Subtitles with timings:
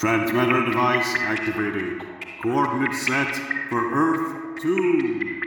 [0.00, 2.00] Transmitter device activated.
[2.42, 3.36] Coordinates set
[3.68, 5.42] for Earth 2.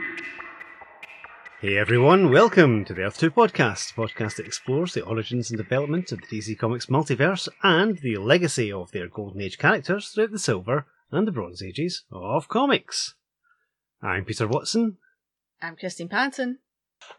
[1.60, 5.58] Hey everyone, welcome to the Earth 2 podcast, a podcast that explores the origins and
[5.58, 10.30] development of the DC Comics multiverse and the legacy of their Golden Age characters throughout
[10.30, 13.16] the Silver and the Bronze Ages of comics.
[14.00, 14.98] I'm Peter Watson.
[15.60, 16.60] I'm Christine Panton.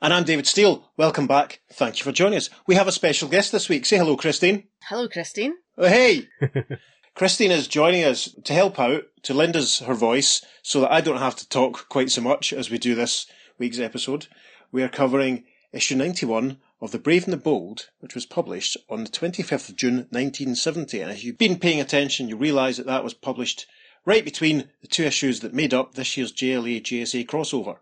[0.02, 0.90] And I'm David Steele.
[0.96, 1.60] Welcome back.
[1.74, 2.50] Thank you for joining us.
[2.66, 3.86] We have a special guest this week.
[3.86, 4.70] Say hello, Christine.
[4.84, 5.56] Hello, Christine.
[5.78, 6.30] Oh, hey!
[7.16, 11.00] Christine is joining us to help out, to lend us her voice, so that I
[11.00, 13.26] don't have to talk quite so much as we do this
[13.58, 14.28] week's episode.
[14.70, 19.06] We are covering issue 91 of The Brave and the Bold, which was published on
[19.06, 21.00] the 25th of June 1970.
[21.00, 23.66] And if you've been paying attention, you realise that that was published
[24.06, 27.78] right between the two issues that made up this year's JLA JSA crossover.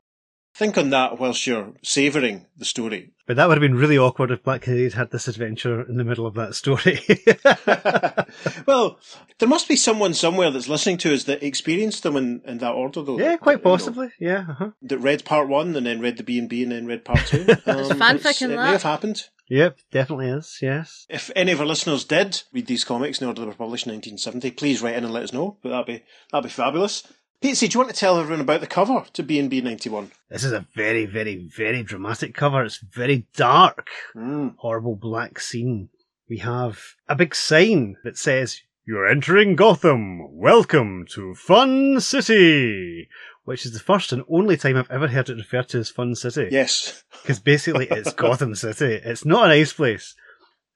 [0.56, 3.12] Think on that whilst you're savouring the story.
[3.26, 5.98] But that would have been really awkward if Black Canary had had this adventure in
[5.98, 7.00] the middle of that story.
[8.68, 9.00] well,
[9.40, 12.74] there must be someone somewhere that's listening to us that experienced them in, in that
[12.74, 13.18] order, though.
[13.18, 14.10] yeah, that- quite you know, possibly.
[14.20, 14.46] Yeah.
[14.50, 14.70] Uh-huh.
[14.84, 17.26] that read part one and then read the B and B and then read part
[17.26, 17.44] two.
[17.66, 18.66] There's Um, fanfic it's- in It that.
[18.66, 19.24] may have happened.
[19.50, 20.58] Yep, definitely is.
[20.62, 21.06] Yes.
[21.10, 23.92] If any of our listeners did read these comics in order they were published in
[23.94, 25.58] 1970, please write in and let us know.
[25.62, 27.04] But that'd be that'd be fabulous.
[27.44, 30.12] Pete, do you want to tell everyone about the cover to B and B 91?
[30.30, 32.64] This is a very, very, very dramatic cover.
[32.64, 33.90] It's very dark.
[34.16, 34.56] Mm.
[34.56, 35.90] horrible black scene.
[36.30, 40.38] We have a big sign that says, You're entering Gotham.
[40.38, 43.10] Welcome to Fun City.
[43.44, 46.16] Which is the first and only time I've ever heard it referred to as Fun
[46.16, 46.48] City.
[46.50, 47.04] Yes.
[47.24, 49.02] Because basically it's Gotham City.
[49.04, 50.16] It's not a nice place.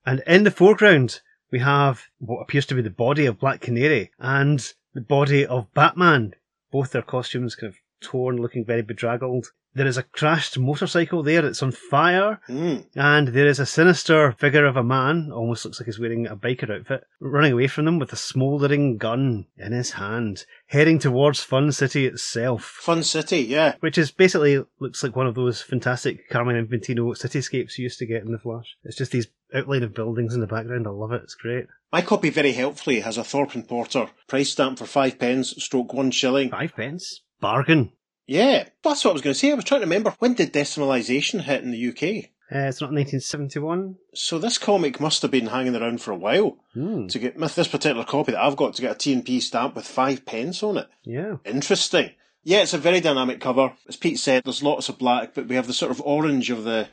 [0.05, 4.11] And in the foreground, we have what appears to be the body of Black Canary
[4.19, 6.33] and the body of Batman.
[6.77, 9.47] Both their costumes kind of torn, looking very bedraggled.
[9.73, 12.39] There is a crashed motorcycle there that's on fire.
[12.47, 12.85] Mm.
[12.95, 16.35] And there is a sinister figure of a man, almost looks like he's wearing a
[16.35, 21.41] biker outfit, running away from them with a smouldering gun in his hand, heading towards
[21.41, 22.63] Fun City itself.
[22.63, 23.73] Fun City, yeah.
[23.79, 28.05] Which is basically looks like one of those fantastic Carmine Infantino cityscapes you used to
[28.05, 28.77] get in the Flash.
[28.83, 30.85] It's just these outline of buildings in the background.
[30.85, 31.23] I love it.
[31.23, 31.65] It's great.
[31.91, 35.93] My copy very helpfully has a Thorpe and Porter price stamp for five pence, stroke
[35.93, 36.49] one shilling.
[36.49, 37.21] Five pence.
[37.39, 37.91] Bargain.
[38.25, 39.51] Yeah, that's what I was going to say.
[39.51, 42.25] I was trying to remember when did decimalisation hit in the UK?
[42.49, 43.95] Uh, it's not 1971.
[44.13, 47.07] So this comic must have been hanging around for a while Hmm.
[47.07, 50.25] to get this particular copy that I've got to get a T&P stamp with five
[50.25, 50.87] pence on it.
[51.03, 51.37] Yeah.
[51.45, 52.11] Interesting.
[52.43, 53.73] Yeah, it's a very dynamic cover.
[53.89, 56.63] As Pete said, there's lots of black, but we have the sort of orange of
[56.63, 56.87] the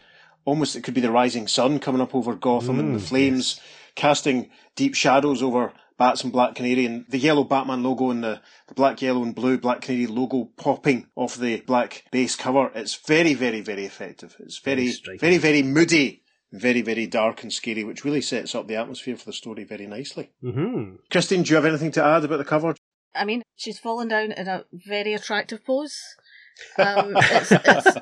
[0.45, 3.61] almost it could be the rising sun coming up over Gotham and the Mm, flames
[3.95, 8.41] casting deep shadows over Bats and Black Canary and the yellow Batman logo and the,
[8.67, 12.71] the black, yellow and blue Black Canary logo popping off the black base cover.
[12.75, 14.37] It's very, very, very effective.
[14.41, 16.23] It's very, Very very, very moody,
[16.53, 19.87] very, very dark and scary, which really sets up the atmosphere for the story very
[19.87, 20.31] nicely.
[20.41, 22.75] hmm Christine, do you have anything to add about the cover?
[23.15, 25.99] I mean, she's fallen down in a very attractive pose.
[26.79, 27.97] Um, it's, it's,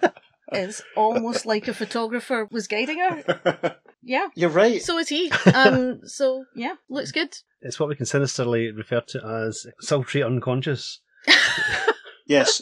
[0.53, 3.77] it's almost like a photographer was guiding her.
[4.03, 4.29] Yeah.
[4.35, 4.83] You're right.
[4.83, 5.31] So is he.
[5.55, 7.37] Um, so, yeah, looks good.
[7.61, 11.01] It's what we can sinisterly refer to as sultry unconscious.
[12.27, 12.61] yes.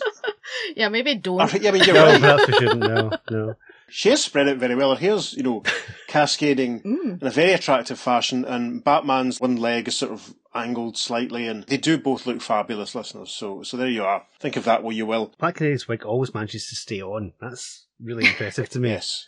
[0.76, 1.48] Yeah, maybe I don't.
[1.50, 2.20] think- yeah, I mean, you're No, right.
[2.20, 2.80] perhaps we shouldn't.
[2.80, 3.54] No, no.
[3.88, 4.94] She has spread it very well.
[4.94, 5.62] Her hair's, you know,
[6.06, 7.20] cascading Mm.
[7.22, 11.64] in a very attractive fashion, and Batman's one leg is sort of angled slightly, and
[11.64, 13.30] they do both look fabulous, listeners.
[13.30, 14.26] So, so there you are.
[14.38, 15.32] Think of that what you will.
[15.38, 17.32] Black Canary's wig always manages to stay on.
[17.40, 18.90] That's really impressive to me.
[18.90, 19.26] Yes.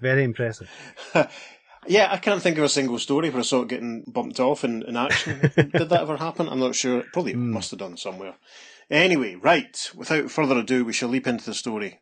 [0.00, 0.70] Very impressive.
[1.86, 4.64] yeah, I can't think of a single story where I saw it getting bumped off
[4.64, 5.40] in, in action.
[5.56, 6.48] Did that ever happen?
[6.48, 7.04] I'm not sure.
[7.12, 7.52] Probably Hmm.
[7.52, 8.34] must have done somewhere.
[8.90, 9.90] Anyway, right.
[9.94, 12.00] Without further ado, we shall leap into the story.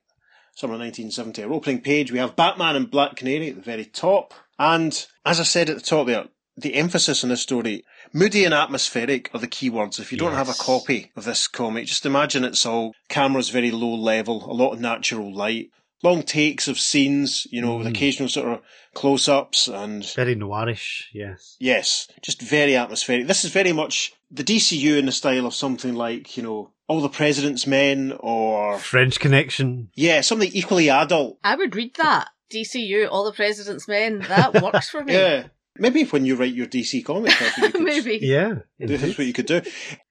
[0.54, 1.42] Summer 1970.
[1.44, 4.34] Our opening page, we have Batman and Black Canary at the very top.
[4.58, 8.52] And as I said at the top there, the emphasis in this story, moody and
[8.52, 9.98] atmospheric are the key words.
[9.98, 13.70] If you don't have a copy of this comic, just imagine it's all cameras very
[13.70, 15.70] low level, a lot of natural light,
[16.02, 17.90] long takes of scenes, you know, with Mm.
[17.90, 18.60] occasional sort of
[18.94, 21.56] close ups and Very noirish, yes.
[21.60, 23.26] Yes, just very atmospheric.
[23.26, 27.00] This is very much the DCU in the style of something like, you know, All
[27.00, 29.88] the President's Men or, French Connection.
[29.94, 31.38] yeah, something equally adult.
[31.44, 32.28] I would read that.
[32.52, 34.18] DCU, All the President's Men.
[34.28, 35.12] That works for me.
[35.22, 35.44] Yeah.
[35.78, 38.18] Maybe when you write your DC comic, that's what you could, Maybe.
[38.20, 38.56] Yeah.
[38.78, 39.62] That's what you could do.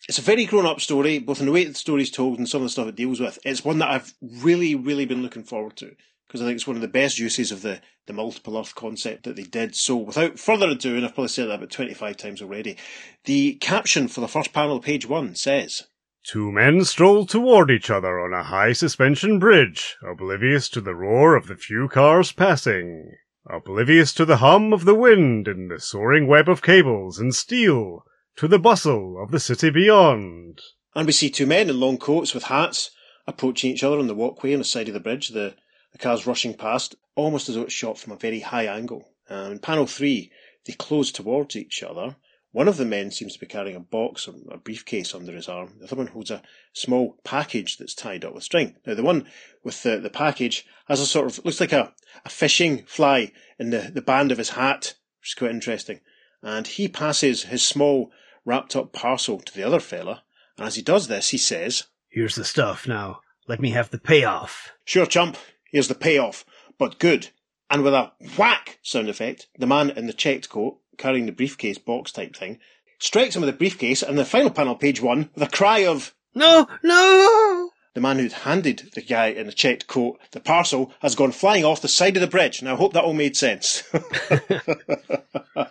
[0.09, 2.61] It's a very grown up story, both in the way the story's told and some
[2.61, 3.37] of the stuff it deals with.
[3.45, 5.95] It's one that I've really, really been looking forward to
[6.27, 9.23] because I think it's one of the best uses of the, the multiple Earth concept
[9.23, 9.75] that they did.
[9.75, 12.77] So, without further ado, and I've probably said that about 25 times already,
[13.25, 15.83] the caption for the first panel of page one says,
[16.23, 21.35] Two men strolled toward each other on a high suspension bridge, oblivious to the roar
[21.35, 23.11] of the few cars passing.
[23.49, 28.03] Oblivious to the hum of the wind and the soaring web of cables and steel
[28.35, 30.61] to the bustle of the city beyond.
[30.95, 32.91] And we see two men in long coats with hats
[33.27, 35.29] approaching each other on the walkway on the side of the bridge.
[35.29, 35.55] The,
[35.91, 39.05] the car's rushing past, almost as though it's shot from a very high angle.
[39.29, 40.31] Um, in panel three,
[40.65, 42.15] they close towards each other.
[42.53, 45.47] One of the men seems to be carrying a box or a briefcase under his
[45.47, 45.75] arm.
[45.79, 46.41] The other one holds a
[46.73, 48.75] small package that's tied up with string.
[48.85, 49.27] Now, the one
[49.63, 51.93] with the, the package has a sort of, looks like a,
[52.25, 56.01] a fishing fly in the, the band of his hat, which is quite interesting.
[56.43, 58.11] And he passes his small
[58.43, 60.23] wrapped up parcel to the other fella.
[60.57, 63.21] And as he does this, he says, Here's the stuff now.
[63.47, 64.73] Let me have the payoff.
[64.83, 65.37] Sure, chump,
[65.71, 66.45] here's the payoff,
[66.77, 67.29] but good.
[67.69, 71.77] And with a whack sound effect, the man in the checked coat carrying the briefcase
[71.77, 72.59] box type thing,
[72.99, 76.13] strikes him with the briefcase, and the final panel, page one, with a cry of
[76.35, 77.69] No, no!
[77.93, 81.65] the man who'd handed the guy in the checked coat the parcel has gone flying
[81.65, 82.61] off the side of the bridge.
[82.61, 83.81] Now, I hope that all made sense.
[83.91, 85.67] the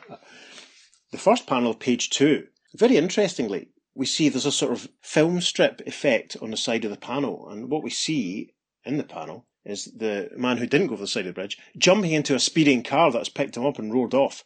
[1.16, 6.36] first panel, page two, very interestingly, we see there's a sort of film strip effect
[6.42, 8.52] on the side of the panel, and what we see
[8.84, 11.58] in the panel is the man who didn't go over the side of the bridge
[11.76, 14.44] jumping into a speeding car that's picked him up and roared off.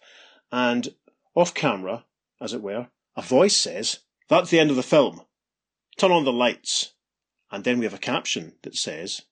[0.52, 0.94] And
[1.34, 2.04] off camera,
[2.40, 5.22] as it were, a voice says, That's the end of the film.
[5.98, 6.92] Turn on the lights.
[7.50, 9.22] And then we have a caption that says,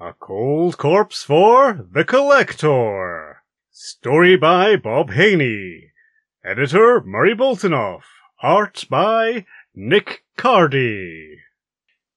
[0.00, 3.42] A cold corpse for the collector.
[3.70, 5.90] Story by Bob Haney.
[6.44, 8.02] Editor Murray Boltinoff.
[8.42, 11.36] Art by Nick Cardy.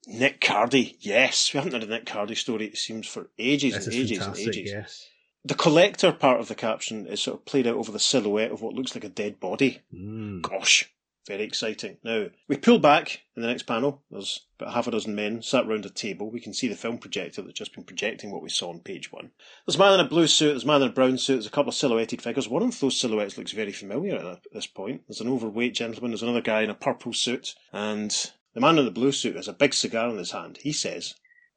[0.08, 0.96] Nick Cardy.
[1.00, 4.12] Yes, we haven't had a Nick Cardy story, it seems, for ages This and is
[4.12, 4.72] ages and ages.
[4.72, 5.06] yes.
[5.46, 8.64] The collector part of the caption is sort of played out over the silhouette of
[8.64, 9.82] what looks like a dead body.
[9.94, 10.42] Mm.
[10.42, 10.92] Gosh,
[11.28, 11.98] very exciting.
[12.04, 14.02] Now, we pull back in the next panel.
[14.10, 16.32] There's about half a dozen men sat round a table.
[16.32, 19.12] We can see the film projector that's just been projecting what we saw on page
[19.12, 19.30] one.
[19.68, 21.46] There's a man in a blue suit, there's a man in a brown suit, there's
[21.46, 22.50] a couple of silhouetted figures.
[22.50, 25.04] One of those silhouettes looks very familiar at this point.
[25.08, 28.86] There's an overweight gentleman, there's another guy in a purple suit, and the man in
[28.86, 30.58] the blue suit has a big cigar in his hand.
[30.62, 31.14] He says,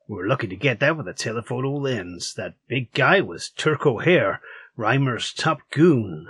[0.08, 2.32] We're lucky to get that with a telephoto lens.
[2.34, 4.40] That big guy was Turk O'Hare,
[4.76, 6.28] Reimer's top goon.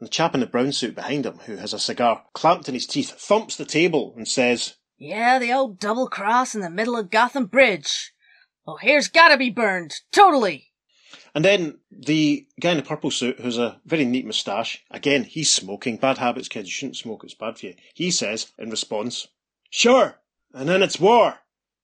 [0.00, 2.86] the chap in the brown suit behind him, who has a cigar clamped in his
[2.86, 7.10] teeth, thumps the table and says, Yeah, the old double cross in the middle of
[7.10, 8.12] Gotham Bridge.
[8.66, 9.94] Oh, here's gotta be burned.
[10.10, 10.72] Totally.
[11.34, 15.52] And then the guy in the purple suit, who's a very neat moustache, again, he's
[15.52, 15.98] smoking.
[15.98, 16.68] Bad habits, kids.
[16.68, 17.24] You shouldn't smoke.
[17.24, 17.74] It's bad for you.
[17.92, 19.28] He says, in response,
[19.70, 20.18] Sure.
[20.54, 21.40] And then it's war.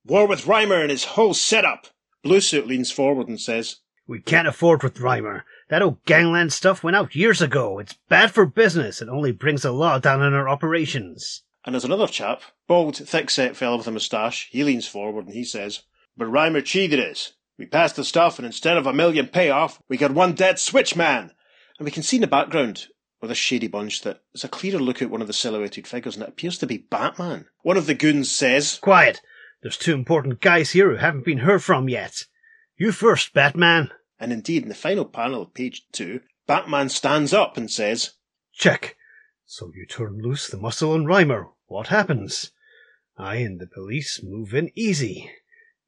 [0.06, 1.86] War with Reimer and his whole setup.
[2.22, 5.42] Blue suit leans forward and says, We can't afford with Reimer.
[5.70, 7.78] That old gangland stuff went out years ago.
[7.78, 9.00] It's bad for business.
[9.00, 11.42] It only brings the law down on our operations.
[11.64, 14.48] and there's another chap, bald, thick-set fellow with a moustache.
[14.50, 15.84] He leans forward and he says,
[16.18, 17.32] But Reimer cheated us.
[17.56, 20.94] We passed the stuff and instead of a million payoff, we got one dead switch
[20.96, 21.30] man.
[21.78, 22.88] And we can see in the background
[23.22, 26.14] with a shady bunch that it's a clearer look at one of the silhouetted figures
[26.16, 27.46] and it appears to be Batman.
[27.62, 29.22] One of the goons says, Quiet.
[29.64, 32.26] There's two important guys here who haven't been heard from yet.
[32.76, 33.90] You first, Batman.
[34.20, 38.10] and indeed in the final panel of page two, Batman stands up and says,
[38.52, 38.94] Check.
[39.46, 41.48] So you turn loose the muscle on Reimer.
[41.64, 42.50] What happens?
[43.16, 45.30] I and the police move in easy.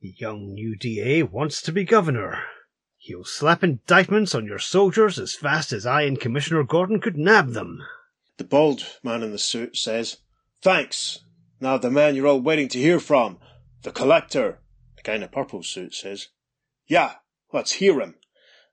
[0.00, 2.44] The young new DA wants to be governor.
[2.96, 7.50] He'll slap indictments on your soldiers as fast as I and Commissioner Gordon could nab
[7.50, 7.82] them.
[8.38, 10.16] The bald man in the suit says,
[10.62, 11.18] Thanks.
[11.60, 13.38] Now the man you're all waiting to hear from,
[13.86, 14.58] the collector.
[14.96, 16.30] The guy in the purple suit says,
[16.88, 17.14] Yeah,
[17.52, 18.16] let's hear him.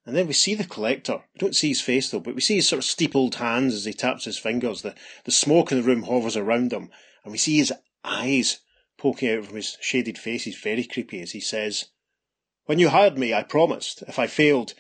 [0.08, 1.22] And then we see the collector.
[1.34, 3.86] We don't see his face though, but we see his sort of steepled hands as
[3.86, 4.82] he taps his fingers.
[4.82, 6.89] The, the smoke in the room hovers around him,
[7.24, 7.72] and we see his
[8.03, 8.62] eyes
[8.98, 10.46] poking out from his shaded face.
[10.46, 11.89] He's very creepy as he says,
[12.65, 14.74] When you hired me, I promised, if I failed,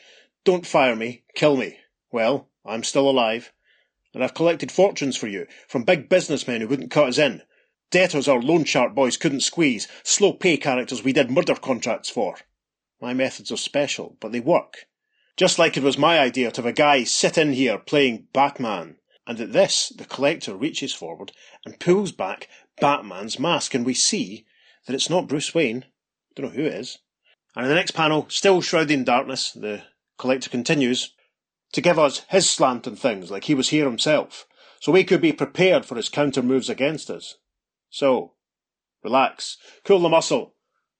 [0.43, 1.77] don't fire me, kill me.
[2.11, 3.53] Well, I'm still alive
[4.15, 7.43] and I've collected fortunes for you from big businessmen who wouldn't cut us in,
[7.93, 12.37] debtors our loan shark boys couldn't squeeze, slow pay characters we did murder contracts for.
[12.99, 14.87] My methods are special, but they work.
[15.37, 18.97] Just like it was my idea to have a guy sit in here playing Batman.
[19.27, 21.33] And at this, the collector reaches forward
[21.65, 22.49] and pulls back
[22.81, 24.45] Batman's mask, and we see
[24.87, 25.85] that it's not Bruce Wayne.
[26.35, 26.97] Don't know who it is.
[27.55, 29.83] And in the next panel, still shrouded in darkness, the
[30.17, 31.13] collector continues
[31.73, 34.47] to give us his slant and things, like he was here himself,
[34.79, 37.37] so we could be prepared for his counter moves against us.
[37.93, 38.33] So,
[39.03, 40.55] relax, cool the muscle,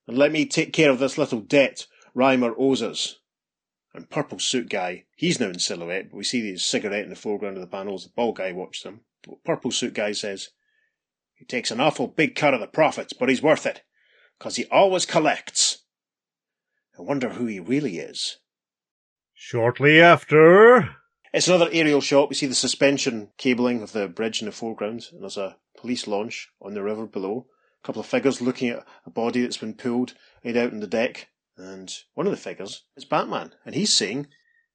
[0.06, 3.18] and let me take care of this little debt Reimer owes us.
[3.92, 7.16] And Purple Suit Guy, he's now in silhouette, but we see his cigarette in the
[7.16, 8.04] foreground of the panels.
[8.04, 9.00] The bald guy watches him.
[9.44, 10.50] Purple Suit Guy says,
[11.34, 13.82] He takes an awful big cut of the profits, but he's worth it,
[14.38, 15.82] 'cause he always collects.
[16.96, 18.38] I wonder who he really is.
[19.32, 20.94] Shortly after,
[21.34, 22.28] It's another aerial shot.
[22.28, 26.06] We see the suspension cabling of the bridge in the foreground, and there's a police
[26.06, 27.48] launch on the river below.
[27.82, 30.14] A couple of figures looking at a body that's been pulled
[30.44, 34.28] right out on the deck, and one of the figures is Batman, and he's saying,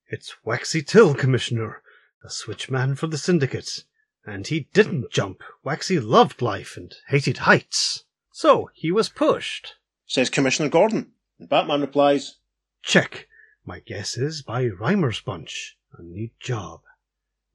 [0.09, 1.81] It's Waxy Till, Commissioner,
[2.21, 3.85] the switchman for the Syndicate.
[4.25, 5.43] And he didn't jump.
[5.63, 8.03] Waxy loved life and hated heights.
[8.33, 9.75] So he was pushed.
[10.05, 11.13] says Commissioner Gordon.
[11.39, 12.35] And Batman replies,
[12.83, 13.29] Check.
[13.65, 15.77] My guess is by Reimer's bunch.
[15.97, 16.81] A neat job.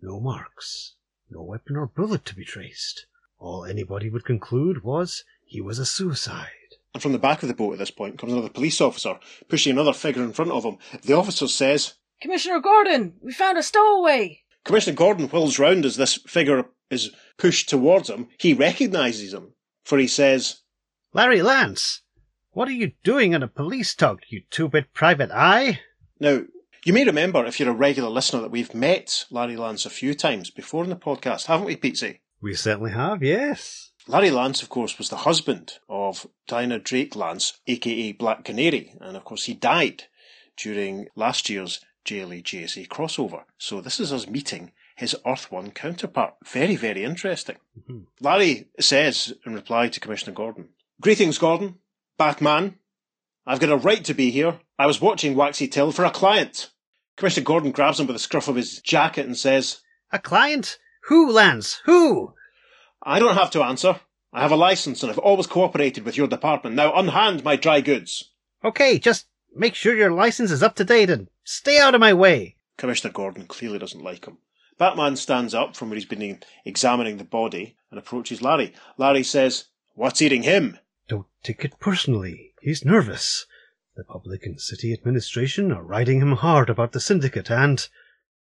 [0.00, 0.94] No marks.
[1.30, 3.06] No weapon or bullet to be traced.
[3.38, 6.48] All anybody would conclude was he was a suicide.
[6.92, 9.72] and from the back of the boat at this point comes another police officer, pushing
[9.72, 10.78] another figure in front of him.
[11.02, 14.42] The officer says, Commissioner Gordon, we found a stowaway.
[14.64, 18.28] Commissioner Gordon whirls round as this figure is pushed towards him.
[18.38, 20.60] He recognises him, for he says,
[21.12, 22.02] Larry Lance!
[22.52, 25.80] What are you doing in a police tug, you two-bit private eye?
[26.20, 26.42] Now,
[26.84, 30.14] you may remember, if you're a regular listener, that we've met Larry Lance a few
[30.14, 32.20] times before in the podcast, haven't we, Pete?
[32.40, 33.90] We certainly have, yes.
[34.06, 39.16] Larry Lance, of course, was the husband of Diana Drake Lance, aka Black Canary, and
[39.16, 40.04] of course he died
[40.56, 43.44] during last year's JLA JSA crossover.
[43.56, 46.34] So this is us meeting his Earth One counterpart.
[46.44, 47.56] Very, very interesting.
[47.88, 48.04] Mhm.
[48.20, 50.68] Larry says in reply to Commissioner Gordon,
[51.00, 51.76] Greetings, Gordon.
[52.18, 52.78] Batman.
[53.46, 54.60] I've got a right to be here.
[54.78, 56.70] I was watching Waxy Till for a client.
[57.16, 59.80] Commissioner Gordon grabs him by the scruff of his jacket and says,
[60.12, 60.78] A client?
[61.08, 61.80] Who, Lance?
[61.84, 62.34] Who?
[63.02, 64.00] I don't have to answer.
[64.32, 66.74] I have a license and I've always cooperated with your department.
[66.74, 68.32] Now unhand my dry goods.
[68.64, 72.12] Okay, just make sure your license is up to date and stay out of my
[72.12, 72.56] way.
[72.76, 74.38] Commissioner Gordon clearly doesn't like him.
[74.76, 78.74] Batman stands up from where he's been examining the body and approaches Larry.
[78.98, 80.78] Larry says, What's eating him?
[81.06, 82.54] Don't take it personally.
[82.60, 83.46] He's nervous.
[83.96, 87.88] The public and city administration are riding him hard about the syndicate and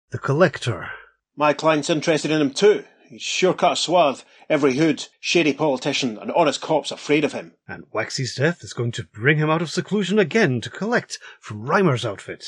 [0.10, 0.90] the collector.
[1.36, 2.86] My client's interested in him too.
[3.08, 4.26] He's sure cut a swath.
[4.50, 7.54] Every hood, shady politician, and honest cop's afraid of him.
[7.68, 11.68] And Waxy's death is going to bring him out of seclusion again to collect from
[11.68, 12.44] Reimer's outfit.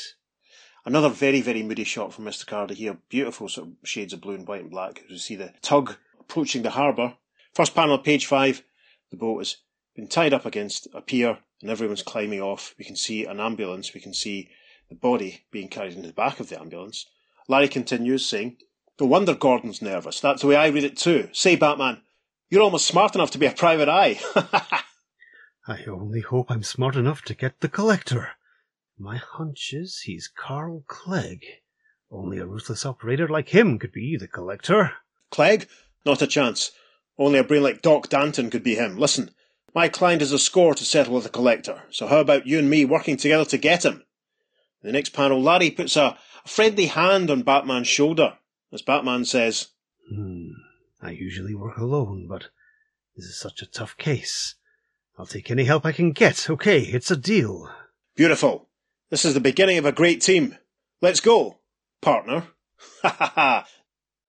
[0.84, 2.44] Another very, very moody shot from Mr.
[2.44, 2.98] Cardy here.
[3.08, 5.02] Beautiful sort of shades of blue and white and black.
[5.04, 7.14] As we see the tug approaching the harbour.
[7.54, 8.64] First panel, page five.
[9.12, 9.58] The boat has
[9.94, 12.74] been tied up against a pier and everyone's climbing off.
[12.78, 13.94] We can see an ambulance.
[13.94, 14.50] We can see
[14.88, 17.06] the body being carried into the back of the ambulance.
[17.48, 18.56] Larry continues saying,
[19.00, 20.20] No wonder Gordon's nervous.
[20.20, 21.28] That's the way I read it too.
[21.32, 22.02] Say, Batman,
[22.48, 24.20] you're almost smart enough to be a private eye.
[25.68, 28.30] I only hope I'm smart enough to get the collector.
[28.98, 31.44] My hunch is he's Carl Clegg.
[32.10, 34.92] Only a ruthless operator like him could be the collector.
[35.30, 35.68] Clegg?
[36.04, 36.70] Not a chance.
[37.18, 38.96] Only a brain like Doc Danton could be him.
[38.96, 39.34] Listen,
[39.76, 42.70] my client has a score to settle with the collector, so how about you and
[42.70, 44.02] me working together to get him?
[44.82, 48.38] In the next panel, Larry puts a, a friendly hand on Batman's shoulder,
[48.72, 49.68] as Batman says,
[50.08, 50.52] Hmm.
[51.02, 52.48] I usually work alone, but
[53.16, 54.54] this is such a tough case.
[55.18, 56.48] I'll take any help I can get.
[56.48, 57.70] Okay, it's a deal.
[58.14, 58.68] Beautiful.
[59.10, 60.56] This is the beginning of a great team.
[61.02, 61.58] Let's go,
[62.00, 62.44] partner.
[63.02, 63.66] Ha ha ha.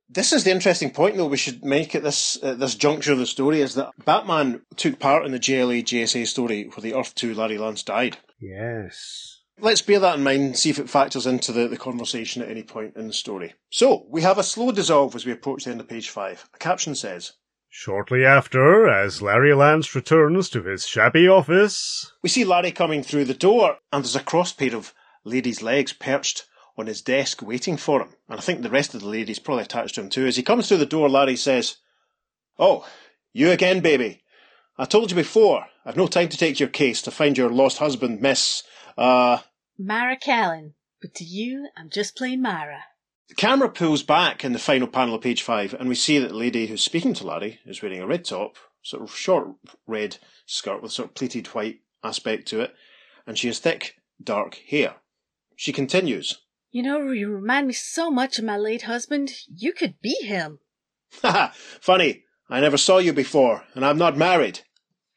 [0.09, 3.19] This is the interesting point, though, we should make at this at this juncture of
[3.19, 7.13] the story is that Batman took part in the JLA JSA story where the Earth
[7.15, 8.17] 2 Larry Lance died.
[8.39, 9.41] Yes.
[9.59, 12.49] Let's bear that in mind and see if it factors into the, the conversation at
[12.49, 13.55] any point in the story.
[13.71, 16.49] So, we have a slow dissolve as we approach the end of page 5.
[16.53, 17.33] A caption says,
[17.69, 23.25] Shortly after, as Larry Lance returns to his shabby office, We see Larry coming through
[23.25, 24.93] the door, and there's a cross pair of
[25.25, 26.45] ladies' legs perched
[26.77, 28.09] on his desk waiting for him.
[28.29, 30.25] And I think the rest of the ladies probably attached to him too.
[30.25, 31.77] As he comes through the door, Larry says,
[32.59, 32.87] Oh,
[33.33, 34.23] you again, baby.
[34.77, 37.79] I told you before, I've no time to take your case to find your lost
[37.79, 38.63] husband, Miss,
[38.97, 39.39] uh,
[39.77, 40.75] Myra Callan.
[41.01, 42.83] But to you, I'm just plain Myra.
[43.29, 46.29] The camera pulls back in the final panel of page five, and we see that
[46.29, 49.49] the lady who's speaking to Larry is wearing a red top, sort of short
[49.85, 52.73] red skirt with sort of pleated white aspect to it,
[53.25, 54.95] and she has thick, dark hair.
[55.55, 59.31] She continues, You know, you remind me so much of my late husband.
[59.47, 60.59] You could be him.
[61.21, 64.61] Haha, funny, I never saw you before, and I'm not married.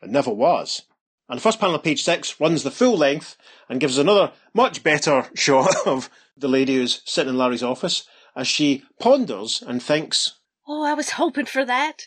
[0.01, 0.83] And never was.
[1.29, 3.37] And the first panel of page six runs the full length
[3.69, 8.05] and gives another much better shot of the lady who's sitting in Larry's office
[8.35, 12.03] as she ponders and thinks, Oh, I was hoping for that.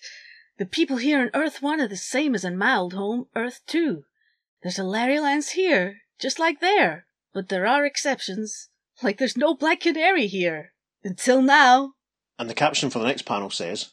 [0.57, 3.61] The people here on Earth 1 are the same as in my old home, Earth
[3.67, 4.03] 2.
[4.61, 7.05] There's a Larry Lance here, just like there.
[7.33, 8.69] But there are exceptions.
[9.01, 10.73] Like there's no Black Canary here.
[11.03, 11.93] Until now.
[12.39, 13.91] and the caption for the next panel says,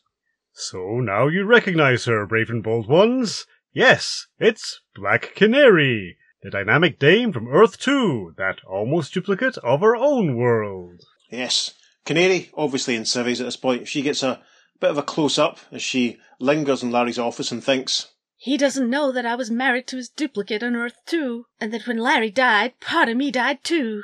[0.53, 3.47] So now you recognize her, brave and bold ones.
[3.73, 9.97] Yes, it's Black Canary, the dynamic dame from Earth 2, that almost duplicate of our
[9.97, 11.03] own world.
[11.31, 14.43] Yes, Canary, obviously in civvies at this point, she gets a
[14.81, 18.91] bit of a close up as she lingers in Larry's office and thinks, He doesn't
[18.91, 22.31] know that I was married to his duplicate on Earth 2, and that when Larry
[22.31, 24.03] died, part of me died too.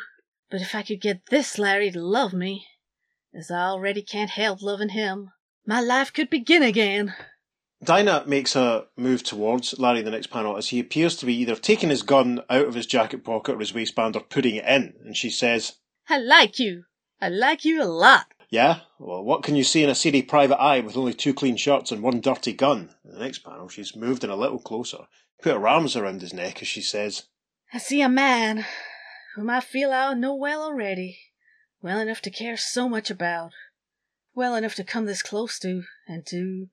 [0.51, 2.67] But if I could get this Larry to love me,
[3.35, 5.31] as I already can't help loving him,
[5.67, 7.15] my life could begin again.
[7.83, 11.35] Dinah makes a move towards Larry in the next panel as he appears to be
[11.35, 14.65] either taking his gun out of his jacket pocket or his waistband or putting it
[14.65, 15.75] in, and she says,
[16.09, 16.85] I like you.
[17.21, 18.27] I like you a lot.
[18.49, 18.81] Yeah?
[18.99, 21.91] Well, what can you see in a seedy private eye with only two clean shirts
[21.91, 22.95] and one dirty gun?
[23.05, 25.09] In the next panel, she's moved in a little closer,
[25.43, 27.25] put her arms around his neck as she says,
[27.75, 28.65] I see a man
[29.37, 31.19] whom I feel I know well already,
[31.83, 33.53] well enough to care so much about,
[34.35, 36.69] well enough to come this close to, and to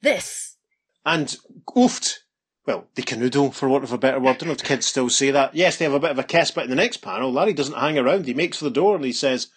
[0.00, 0.56] this.
[1.04, 1.36] and
[1.76, 2.20] oofed.
[2.66, 4.30] Well, the canoodle, for want of a better word.
[4.30, 5.54] I don't know if kids still say that.
[5.54, 7.78] Yes, they have a bit of a kiss, but in the next panel, Larry doesn't
[7.78, 8.26] hang around.
[8.26, 9.48] He makes for the door and he says,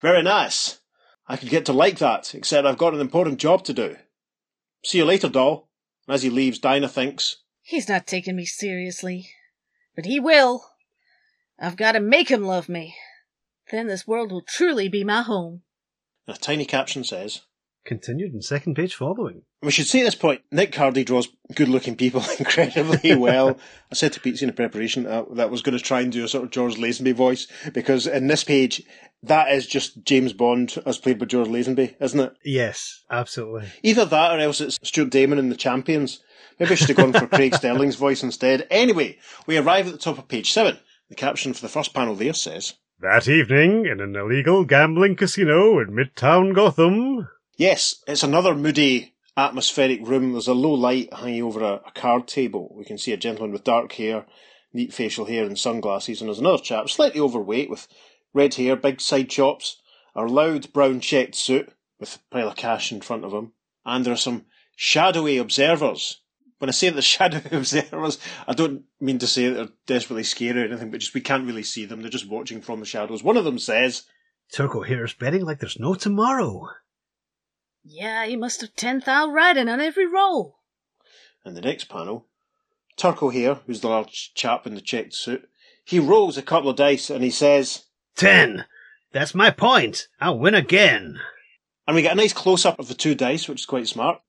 [0.00, 0.78] Very nice.
[1.26, 3.96] I could get to like that, except I've got an important job to do.
[4.84, 5.68] See you later, doll.
[6.06, 9.30] And as he leaves, Dinah thinks, He's not taking me seriously.
[9.94, 10.69] But he will.
[11.60, 12.94] I've got to make him love me.
[13.70, 15.62] Then this world will truly be my home.
[16.26, 17.42] and a tiny caption says,
[17.84, 19.42] Continued and second page following.
[19.62, 23.58] We should say at this point, Nick Cardy draws good-looking people incredibly well.
[23.90, 26.24] I said to Pete in preparation uh, that I was going to try and do
[26.24, 28.82] a sort of George Lazenby voice because in this page,
[29.22, 32.32] that is just James Bond as played by George Lazenby, isn't it?
[32.44, 33.68] Yes, absolutely.
[33.82, 36.20] Either that or else it's Stuart Damon in The Champions.
[36.58, 38.66] Maybe I should have gone for Craig Stirling's voice instead.
[38.70, 40.78] Anyway, we arrive at the top of page seven.
[41.10, 45.80] The caption for the first panel there says, That evening, in an illegal gambling casino
[45.80, 50.32] in Midtown Gotham, Yes, it's another moody, atmospheric room.
[50.32, 52.72] There's a low light hanging over a, a card table.
[52.76, 54.24] We can see a gentleman with dark hair,
[54.72, 57.88] neat facial hair, and sunglasses, and there's another chap, slightly overweight, with
[58.32, 59.82] red hair, big side chops,
[60.14, 63.52] a loud brown checked suit with a pile of cash in front of him,
[63.84, 66.20] and there are some shadowy observers.
[66.60, 70.62] When I say the shadowy observers, I don't mean to say that they're desperately scary
[70.62, 72.00] or anything, but just we can't really see them.
[72.00, 73.22] They're just watching from the shadows.
[73.22, 74.04] One of them says,
[74.52, 76.68] Turk O'Hare's betting like there's no tomorrow.
[77.82, 80.58] Yeah, he must have ten thou riding on every roll.
[81.44, 82.26] In the next panel,
[82.96, 85.48] Turk O'Hare, who's the large chap in the checked suit,
[85.84, 88.66] he rolls a couple of dice and he says, Ten!
[89.12, 90.08] That's my point!
[90.20, 91.18] I'll win again!
[91.90, 94.20] and we get a nice close up of the two dice, which is quite smart.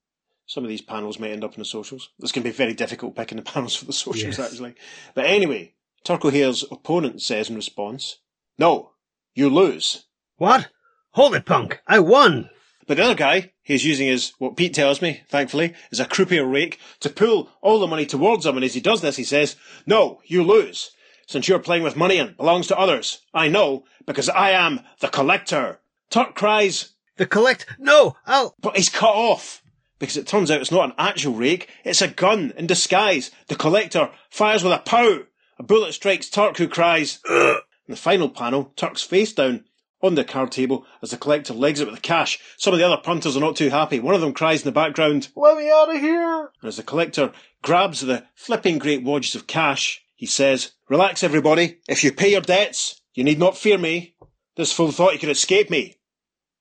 [0.45, 2.09] Some of these panels may end up in the socials.
[2.19, 4.51] It's going to be very difficult picking the panels for the socials, Yes.
[4.51, 4.75] actually.
[5.13, 5.73] But anyway,
[6.03, 8.17] Turk O'Hare's opponent says in response,
[8.57, 8.91] No,
[9.33, 10.05] you lose.
[10.37, 10.69] What?
[11.11, 11.79] Hold it, punk!
[11.87, 12.49] I won!
[12.87, 16.45] But the other guy, he's using his, what Pete tells me, thankfully, is a croupier
[16.45, 18.55] rake to pull all the money towards him.
[18.57, 20.91] And as he does this, he says, No, you lose.
[21.27, 23.19] Since you're playing with money and belongs to others.
[23.33, 25.79] I know, because I am the collector.
[26.09, 27.67] Turk cries, The collect.
[27.79, 28.17] No!
[28.25, 28.55] I'll.
[28.59, 29.61] but he's cut off.
[30.01, 33.29] Because it turns out it's not an actual rake, it's a gun in disguise.
[33.49, 35.19] The collector fires with a pow.
[35.59, 37.57] A bullet strikes Turk who cries, Ugh.
[37.87, 39.63] In the final panel, Turk's face down
[40.01, 42.39] on the card table as the collector legs it with the cash.
[42.57, 43.99] Some of the other punters are not too happy.
[43.99, 46.51] One of them cries in the background, Let me out of here!
[46.61, 51.77] And as the collector grabs the flipping great wadges of cash, he says, Relax everybody.
[51.87, 54.15] If you pay your debts, you need not fear me.
[54.55, 55.97] This fool thought he could escape me.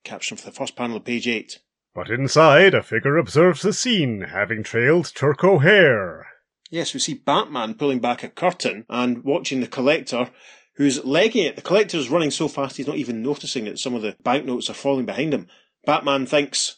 [0.04, 1.58] Caption for the first panel of page 8.
[1.94, 6.26] But inside, a figure observes the scene, having trailed Turk O'Hare.
[6.70, 10.30] Yes, we see Batman pulling back a curtain and watching the collector
[10.76, 11.56] who's legging it.
[11.56, 14.74] The collector's running so fast he's not even noticing that some of the banknotes are
[14.74, 15.48] falling behind him.
[15.84, 16.76] Batman thinks,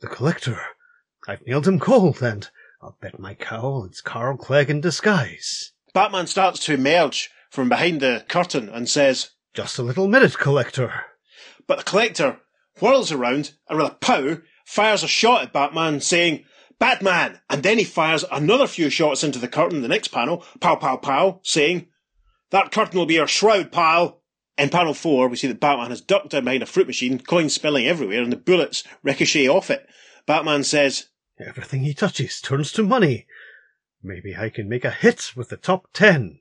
[0.00, 0.58] The collector.
[1.28, 2.48] I've nailed him cold, and
[2.82, 5.72] I'll bet my cowl it's Carl Clegg in disguise.
[5.92, 10.92] Batman starts to emerge from behind the curtain and says, Just a little minute, collector.
[11.66, 12.40] but the collector
[12.80, 16.44] whirls around and with a pow fires a shot at Batman saying,
[16.78, 17.40] Batman!
[17.48, 20.76] And then he fires another few shots into the curtain in the next panel, pow
[20.76, 21.86] pow pow, saying,
[22.50, 24.20] That curtain will be your shroud, pal!
[24.56, 27.54] In panel four, we see that Batman has ducked down behind a fruit machine, coins
[27.54, 29.88] spilling everywhere, and the bullets ricochet off it.
[30.26, 31.06] Batman says,
[31.44, 33.26] Everything he touches turns to money.
[34.02, 36.40] Maybe I can make a hit with the top ten.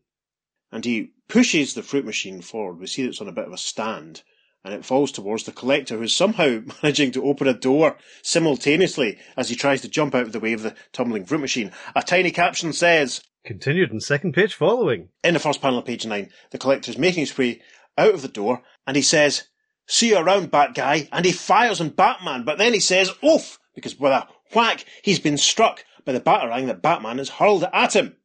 [0.71, 2.79] and he pushes the fruit machine forward.
[2.79, 4.21] We see that it's on a bit of a stand,
[4.63, 9.49] and it falls towards the collector, who's somehow managing to open a door simultaneously as
[9.49, 11.71] he tries to jump out of the way of the tumbling fruit machine.
[11.95, 15.09] A tiny caption says, Continued and second page following.
[15.23, 17.61] in the first panel of page 9, the collector is making his way
[17.97, 19.43] out of the door, and he says,
[19.85, 23.59] See you around, Bat Guy, and he fires on Batman, but then he says, Oof!
[23.75, 27.95] Because with a whack, he's been struck by the batarang that Batman has hurled at
[27.95, 28.15] him.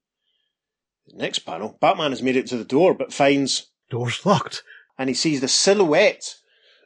[1.09, 4.63] The next panel, Batman has made it to the door, but finds Door's locked.
[4.99, 6.35] And he sees the silhouette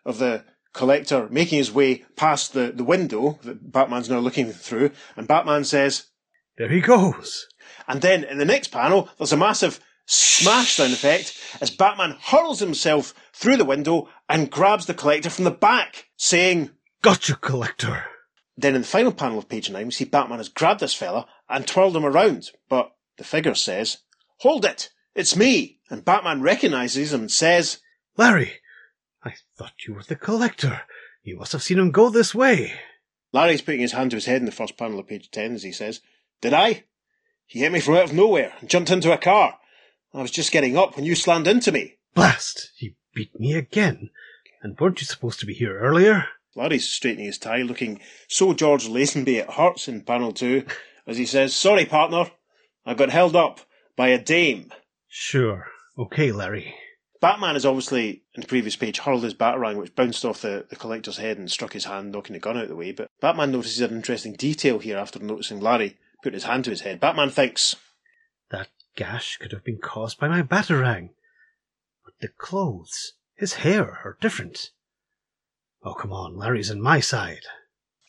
[0.05, 4.91] of the Collector making his way past the, the window that Batman's now looking through,
[5.17, 6.07] and Batman says,
[6.57, 7.47] There he goes.
[7.87, 12.61] and then in the next panel, there's a massive smash sound effect as Batman hurls
[12.61, 16.71] himself through the window and grabs the collector from the back, saying,
[17.03, 18.05] Gotcha, collector.
[18.57, 21.27] Then in the final panel of page 9, we see Batman has grabbed this fella
[21.49, 23.99] and twirled him around, but the figure says,
[24.39, 24.91] Hold it!
[25.15, 25.81] It's me!
[25.91, 27.82] And Batman recognises him and says,
[28.17, 28.61] Larry,
[29.25, 30.83] I thought you were the collector.
[31.23, 32.73] You must have seen him go this way.
[33.33, 35.63] Larry's putting his hand to his head in the first panel of page 10 as
[35.63, 36.01] he says,
[36.41, 36.85] Did I?
[37.47, 39.59] He hit me from out of nowhere and jumped into a car.
[40.13, 41.97] I was just getting up when you slammed into me.
[42.15, 42.71] Blast!
[42.77, 44.11] He beat me again.
[44.63, 46.27] And weren't you supposed to be here earlier?
[46.55, 50.65] Larry's straightening his tie, looking so George Lazenby it hurts in panel 2,
[51.07, 52.31] as he says, Sorry, partner.
[52.85, 53.61] I got held up
[53.97, 54.71] by a dame.
[55.09, 55.69] Sure.
[55.99, 56.75] Okay, Larry.
[57.23, 60.75] Batman has obviously, in the previous page, hurled his batarang, which bounced off the, the
[60.75, 62.91] collector's head and struck his hand, knocking the gun out of the way.
[62.91, 66.81] But Batman notices an interesting detail here after noticing Larry put his hand to his
[66.81, 66.99] head.
[66.99, 67.77] Batman thinks,
[68.51, 71.11] That gash could have been caused by my batarang.
[72.05, 74.71] But the clothes, his hair, are different.
[75.85, 77.43] Oh, come on, Larry's on my side.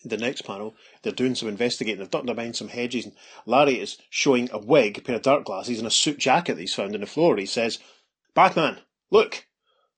[0.04, 0.73] in the next panel,
[1.04, 1.99] they're doing some investigating.
[1.99, 3.13] They've ducked behind some hedges, and
[3.45, 6.62] Larry is showing a wig, a pair of dark glasses, and a suit jacket that
[6.62, 7.38] he's found on the floor.
[7.38, 7.78] He says,
[8.34, 8.80] Batman,
[9.13, 9.47] look!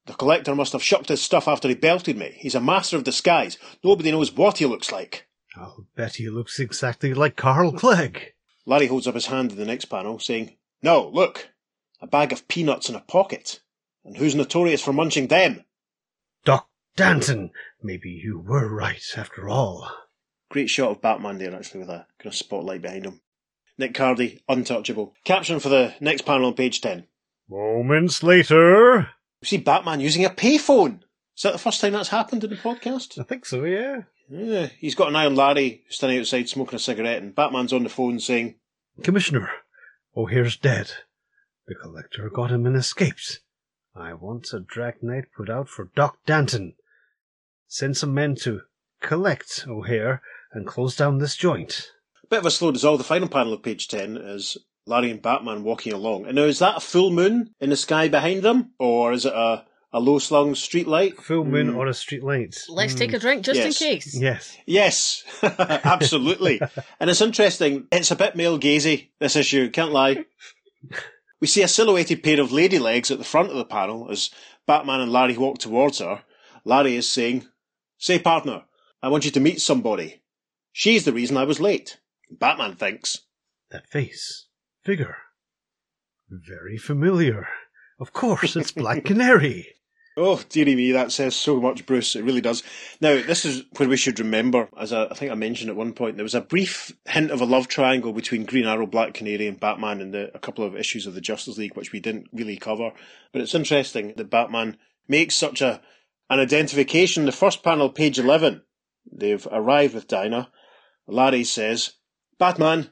[0.06, 2.36] The collector must have shucked his stuff after he belted me.
[2.38, 3.58] He's a master of disguise.
[3.84, 5.28] Nobody knows what he looks like.
[5.56, 8.34] I'll bet he looks exactly like Carl Clegg.
[8.68, 11.50] Larry holds up his hand in the next panel, saying, No, look!
[12.02, 13.62] A bag of peanuts in a pocket.
[14.04, 15.66] And who's notorious for munching them?
[16.44, 17.52] Doc Danton,
[17.82, 19.90] maybe you were right after all.
[20.50, 23.22] Great shot of Batman there, actually, with a kind of spotlight behind him.
[23.78, 25.14] Nick Cardy, untouchable.
[25.24, 27.08] Caption for the next panel on page 10.
[27.50, 29.10] Moments later.
[29.42, 31.02] We see Batman using a payphone.
[31.36, 33.20] Is that the first time that's happened in the podcast?
[33.20, 34.04] I think so, yeah.
[34.30, 37.84] Yeah, he's got an eye on Larry standing outside smoking a cigarette, and Batman's on
[37.84, 38.56] the phone saying,
[39.04, 39.50] Commissioner,
[40.16, 40.92] O'Hare's dead.
[41.68, 43.42] The collector got him and escaped.
[43.96, 46.74] I want a dragnet put out for Doc Danton.
[47.68, 48.62] Send some men to
[49.02, 50.22] collect O'Hare
[50.54, 51.92] and close down this joint.
[52.30, 52.98] Bit of a slow dissolve.
[52.98, 56.26] The final panel of page 10 is Larry and Batman walking along.
[56.26, 58.72] And now, is that a full moon in the sky behind them?
[58.80, 61.18] Or is it a, a low slung street light?
[61.18, 61.78] Full moon Hmm.
[61.78, 62.56] or a street light.
[62.70, 63.82] Let's take a drink just Yes.
[63.82, 64.16] in case.
[64.20, 64.58] Yes.
[64.66, 66.62] Yes, absolutely.
[67.00, 67.88] and it's interesting.
[67.92, 70.26] It's a bit male gazy, this issue, can't lie.
[71.42, 74.30] We see a silhouetted pair of lady legs at the front of the panel as
[74.68, 76.24] Batman and Larry walk towards her.
[76.64, 77.46] Larry is saying,
[77.98, 78.64] Say, partner,
[79.02, 80.22] I want you to meet somebody.
[80.72, 82.00] She's the reason I was late.
[82.32, 83.20] Batman thinks,
[83.72, 84.45] That face.
[84.86, 85.18] Figure.
[86.30, 87.48] Very familiar.
[88.00, 89.68] Of course, it's Black Canary.
[90.16, 92.16] Oh, dearie me, that says so much, Bruce.
[92.16, 92.64] It really does.
[93.02, 95.92] Now, this is where we should remember, as I, I think I mentioned at one
[95.92, 99.48] point, there was a brief hint of a love triangle between Green Arrow, Black Canary,
[99.48, 102.28] and Batman in the, a couple of issues of the Justice League, which we didn't
[102.32, 102.92] really cover.
[103.34, 105.82] But it's interesting that Batman makes such a
[106.30, 107.26] an identification.
[107.26, 108.62] The first panel, page 11,
[109.12, 110.50] they've arrived with Dinah.
[111.08, 111.94] Larry says,
[112.40, 112.92] Batman,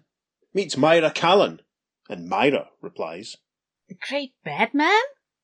[0.54, 1.62] meet Myra Callan.
[2.10, 3.38] And Myra replies,
[3.88, 5.02] The great Batman?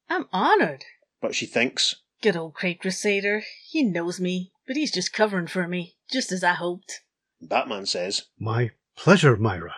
[0.09, 0.85] I'm honored.
[1.21, 3.43] but she thinks, Good old Caped Crusader.
[3.69, 7.01] He knows me, but he's just covering for me, just as I hoped.
[7.41, 9.73] Batman says, My pleasure, Myra.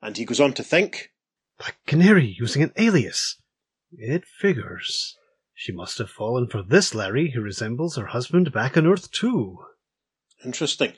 [0.00, 1.10] and he goes on to think,
[1.58, 3.36] Black Canary using an alias.
[3.92, 5.16] It figures.
[5.54, 9.58] She must have fallen for this Larry who resembles her husband back on Earth 2.
[10.44, 10.92] Interesting.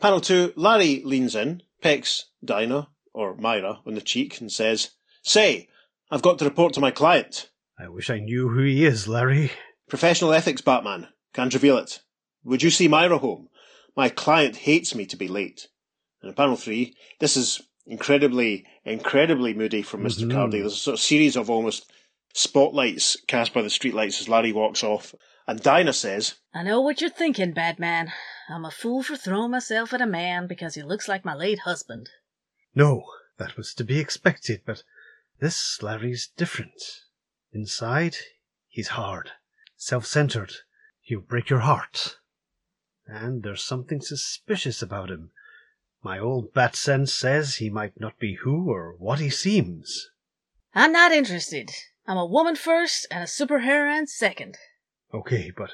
[0.00, 4.90] Panel two, Larry leans in, pecks Dinah, or Myra, on the cheek and says,
[5.22, 5.68] Say,
[6.10, 7.48] I've got to report to my client.
[7.78, 9.50] I wish I knew who he is, Larry.
[9.88, 11.08] Professional ethics, Batman.
[11.34, 12.00] Can't reveal it.
[12.44, 13.48] Would you see Myra home?
[13.96, 15.66] My client hates me to be late.
[16.22, 20.32] And in panel three, this is incredibly, incredibly moody from mister Mhm.
[20.32, 20.60] Cardy.
[20.60, 21.90] There's a sort of series of almost
[22.34, 25.14] spotlights cast by the streetlights as Larry walks off.
[25.48, 28.12] And Dinah says, I know what you're thinking, Batman.
[28.48, 31.60] I'm a fool for throwing myself at a man because he looks like my late
[31.60, 32.10] husband.
[32.76, 33.04] No,
[33.38, 34.82] that was to be expected, but
[35.40, 37.00] this Larry's different.
[37.52, 38.16] Inside,
[38.68, 39.30] he's hard,
[39.76, 40.52] self-centered.
[41.00, 42.18] He'll break your heart.
[43.06, 45.30] And there's something suspicious about him.
[46.02, 50.10] My old bat sense says he might not be who or what he seems.
[50.74, 51.70] I'm not interested.
[52.06, 54.58] I'm a woman first and a superheroine second.
[55.14, 55.70] Okay, but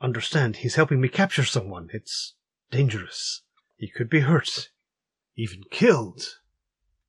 [0.00, 1.88] understand he's helping me capture someone.
[1.92, 2.34] It's
[2.70, 3.42] dangerous.
[3.76, 4.68] He could be hurt,
[5.40, 6.36] even killed.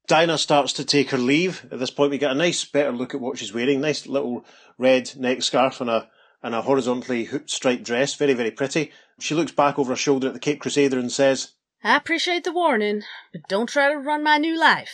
[0.07, 1.65] Dinah starts to take her leave.
[1.71, 3.81] At this point, we get a nice, better look at what she's wearing.
[3.81, 4.45] Nice little
[4.77, 6.09] red neck scarf and a,
[6.41, 8.91] and a horizontally hooped striped dress, very, very pretty.
[9.19, 11.51] She looks back over her shoulder at the Cape Crusader and says,
[11.83, 14.93] I appreciate the warning, but don't try to run my new life.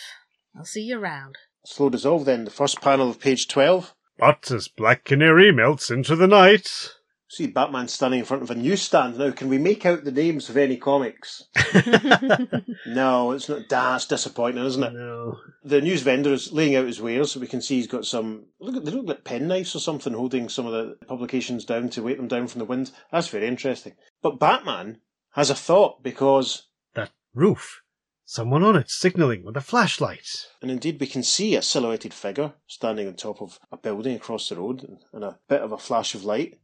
[0.56, 1.38] I'll see you around.
[1.66, 3.94] Slow dissolve then, the first panel of page 12.
[4.18, 6.94] But as Black Canary melts into the night,
[7.30, 9.18] See Batman standing in front of a newsstand.
[9.18, 11.44] Now, can we make out the names of any comics?
[12.86, 13.68] no, it's not.
[13.70, 14.94] That's disappointing, isn't it?
[14.94, 15.38] No.
[15.64, 18.46] The news vendor is laying out his wares, so we can see he's got some.
[18.60, 22.02] Look, at- they look like penknives or something, holding some of the publications down to
[22.04, 22.92] weight them down from the wind.
[23.12, 23.94] That's very interesting.
[24.22, 25.00] But Batman
[25.34, 27.82] has a thought because, That roof.
[28.30, 30.28] Someone on it signaling with a flashlight.
[30.62, 34.50] and indeed we can see a silhouetted figure standing on top of a building across
[34.50, 36.60] the road, and a bit of a flash of light.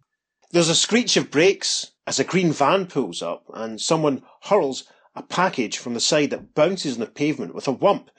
[0.54, 4.84] There's a screech of brakes as a green van pulls up, and someone hurls
[5.16, 8.10] a package from the side that bounces on the pavement with a whump.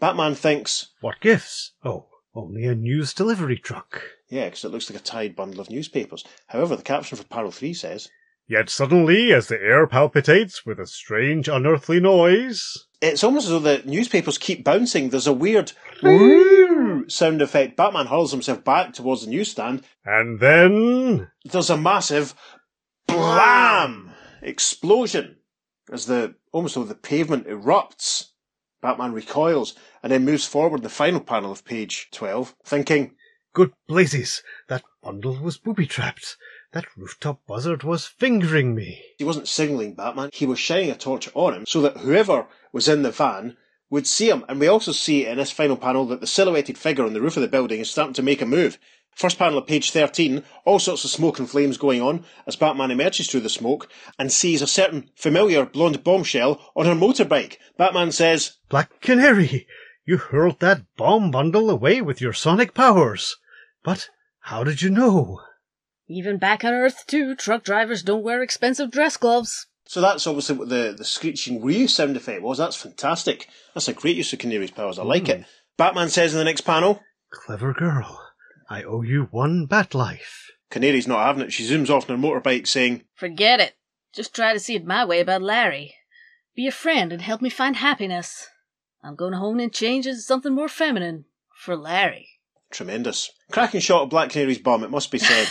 [0.00, 1.70] Batman thinks, What gifts?
[1.84, 4.02] Oh, only a news delivery truck.
[4.28, 6.24] Yeah, because it looks like a tied bundle of newspapers.
[6.48, 8.08] However, the caption for Panel 3 says,
[8.48, 13.58] yet suddenly, as the air palpitates with a strange unearthly noise, It's almost as though
[13.60, 15.10] the newspapers keep bouncing.
[15.10, 15.70] There's a weird
[17.08, 17.76] Sound effect.
[17.76, 19.82] Batman hurls himself back towards the newsstand.
[20.04, 22.34] and then There's a massive
[23.06, 24.10] blam
[24.42, 25.36] explosion
[25.92, 28.28] as the almost though the pavement erupts.
[28.82, 33.16] Batman recoils and then moves forward the final panel of page 12, thinking,
[33.54, 34.42] Good blazes!
[34.68, 36.36] That bundle was booby trapped.
[36.72, 39.00] That rooftop buzzard was fingering me.
[39.16, 42.88] he wasn't signalling Batman, he was shining a torch on him so that whoever was
[42.88, 43.56] in the van
[43.94, 44.44] would see him.
[44.48, 47.36] And we also see in this final panel that the silhouetted figure on the roof
[47.36, 48.76] of the building is starting to make a move.
[49.14, 52.90] First panel of page 13, all sorts of smoke and flames going on as Batman
[52.90, 57.58] emerges through the smoke and sees a certain familiar blonde bombshell on her motorbike.
[57.76, 59.68] Batman says, Black Canary!
[60.04, 63.36] You hurled that bomb bundle away with your sonic powers.
[63.84, 64.08] But
[64.40, 65.40] how did you know?
[66.08, 69.68] Even back on Earth, too, truck drivers don't wear expensive dress gloves.
[69.86, 72.58] So that's obviously what the, the screeching reuse sound effect was.
[72.58, 73.48] That's fantastic.
[73.74, 74.98] That's a great use of Canary's powers.
[74.98, 75.38] I like it.
[75.38, 75.46] Hmm.
[75.76, 78.20] Batman says in the next panel, Clever girl.
[78.70, 80.50] I owe you one bat life.
[80.70, 81.52] Canary's not having it.
[81.52, 83.74] She zooms off on her motorbike saying, Forget it.
[84.14, 85.94] Just try to see it my way about Larry.
[86.54, 88.48] Be a friend and help me find happiness.
[89.02, 91.24] I'm going home and change into something more feminine.
[91.56, 92.28] For Larry.
[92.70, 93.30] Tremendous.
[93.50, 95.48] Cracking shot of Black Canary's bum, it must be said.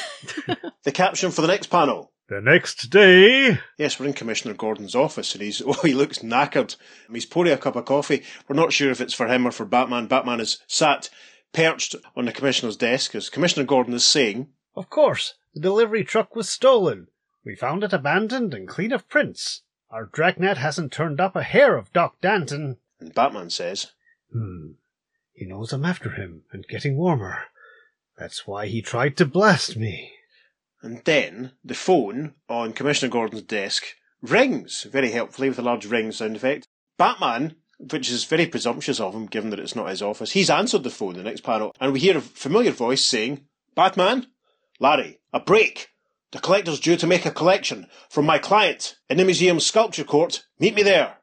[0.84, 2.13] the caption for the next panel.
[2.30, 6.76] The next day, Yes, we're in Commissioner Gordon's office and he's, oh, he looks knackered.
[7.12, 8.24] He's pouring a cup of coffee.
[8.48, 10.08] We're not sure if it's for him or for Batman.
[10.08, 11.10] Batman is sat
[11.54, 16.36] perched on the Commissioner's desk as Commissioner Gordon is saying, Of course, the delivery truck
[16.36, 17.08] was stolen.
[17.46, 19.62] We found it abandoned and clean of prints.
[19.92, 22.78] Our dragnet hasn't turned up a hair of Doc Danton.
[23.00, 23.92] and Batman says,
[24.32, 24.72] Hmm.
[25.34, 27.44] He knows I'm after him and getting warmer.
[28.18, 30.13] That's why he tried to blast me.
[30.84, 33.86] And then the phone on Commissioner Gordon's desk
[34.22, 36.68] rings very helpfully with a large ring sound effect.
[36.98, 40.84] Batman, which is very presumptuous of him given that it's not his office, he's answered
[40.84, 44.28] the phone the next panel, and we hear a familiar voice saying, Batman?
[44.80, 45.90] Larry, a break!
[46.32, 50.46] The collector's due to make a collection from my client in the museum's sculpture court.
[50.60, 51.18] Meet me there.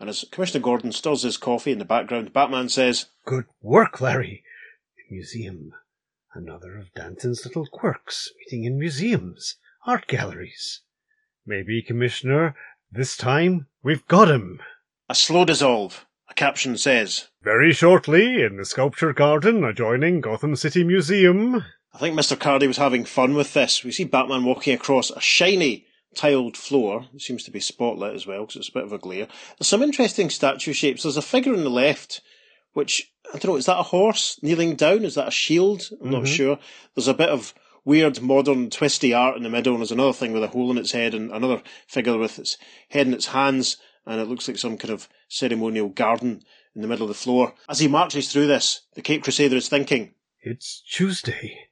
[0.00, 4.42] And as Commissioner Gordon stirs his coffee in the background, Batman says, Good work, Larry.
[4.96, 5.72] The museum.
[6.36, 10.82] Another of Danton's little quirks, meeting in museums, art galleries.
[11.46, 12.54] Maybe, Commissioner,
[12.92, 14.60] this time we've got him.
[15.08, 16.04] A slow dissolve.
[16.28, 22.14] A caption says, very shortly, in the sculpture garden adjoining Gotham City Museum, I think
[22.14, 22.36] Mr.
[22.36, 23.82] Cardy was having fun with this.
[23.82, 27.06] We see Batman walking across a shiny tiled floor.
[27.14, 29.28] It seems to be spotlit as well because it's a bit of a glare.
[29.58, 31.04] There's some interesting statue shapes.
[31.04, 32.20] There's a figure on the left,
[32.76, 35.02] which, I don't know, is that a horse kneeling down?
[35.04, 35.88] Is that a shield?
[36.02, 36.36] I'm not Mhm.
[36.36, 36.58] sure.
[36.94, 37.54] There's a bit of
[37.86, 40.76] weird, modern, twisty art in the middle, and there's another thing with a hole in
[40.76, 42.58] its head, and another figure with its
[42.90, 46.42] head in its hands, and it looks like some kind of ceremonial garden
[46.74, 47.54] in the middle of the floor.
[47.68, 50.12] As he marches through this, the Cape Crusader is thinking,
[50.42, 51.68] It's Tuesday.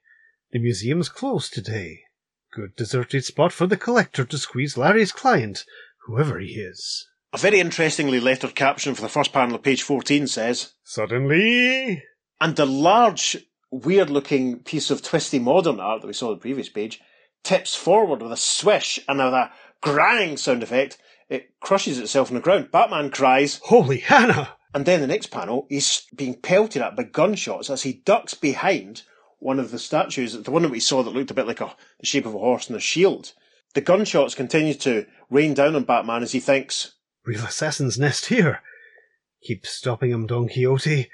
[0.53, 2.05] The museum's closed today.
[2.51, 5.67] Good deserted spot for the collector to squeeze Larry's client,
[6.07, 7.07] whoever he is.
[7.35, 12.01] A very interestingly lettered caption for the first panel of page 14 says, suddenly,
[12.41, 13.37] and the large,
[13.73, 17.01] weird looking piece of twisty modern art that we saw on the previous page
[17.43, 19.51] tips forward with a swish and with a
[19.83, 20.97] grang sound effect.
[21.29, 22.71] It crushes itself on the ground.
[22.71, 24.51] Batman cries, Holy Hannah!
[24.73, 29.03] and then the next panel, he's being pelted at by gunshots as he ducks behind
[29.41, 31.75] one of the statues, the one that we saw that looked a bit like a,
[31.99, 33.33] the shape of a horse and a shield.
[33.75, 36.94] The gunshots continue to rain down on Batman as he thinks,
[37.27, 38.61] Real assassin's nest here.
[39.43, 41.09] Keep stopping him, Don Quixote.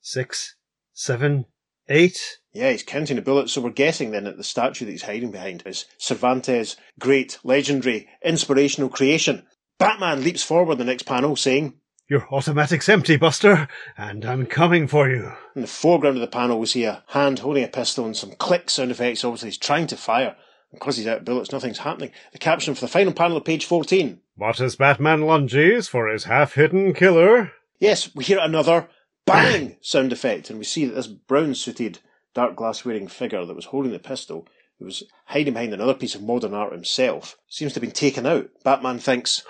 [0.00, 0.56] Six,
[0.92, 1.46] seven,
[1.88, 2.38] eight.
[2.52, 5.30] Yeah, he's counting the bullets, so we're guessing then that the statue that he's hiding
[5.30, 9.46] behind is Cervantes' great, legendary, inspirational creation.
[9.78, 11.74] Batman leaps forward the next panel, saying,
[12.08, 15.32] Your automatic's empty, Buster, and I'm coming for you.
[15.56, 18.32] In the foreground of the panel, we see a hand holding a pistol and some
[18.32, 19.24] click sound effects.
[19.24, 20.36] Obviously, he's trying to fire.
[20.70, 22.12] And because he's out of bullets, nothing's happening.
[22.32, 24.20] The caption for the final panel of page 14.
[24.36, 28.88] But as Batman lunges for his half-hidden killer, Yes, we hear another
[29.26, 31.98] bang sound effect, and we see that this brown suited,
[32.34, 34.46] dark glass wearing figure that was holding the pistol,
[34.78, 38.24] who was hiding behind another piece of modern art himself, seems to have been taken
[38.26, 38.48] out.
[38.64, 39.42] Batman thinks,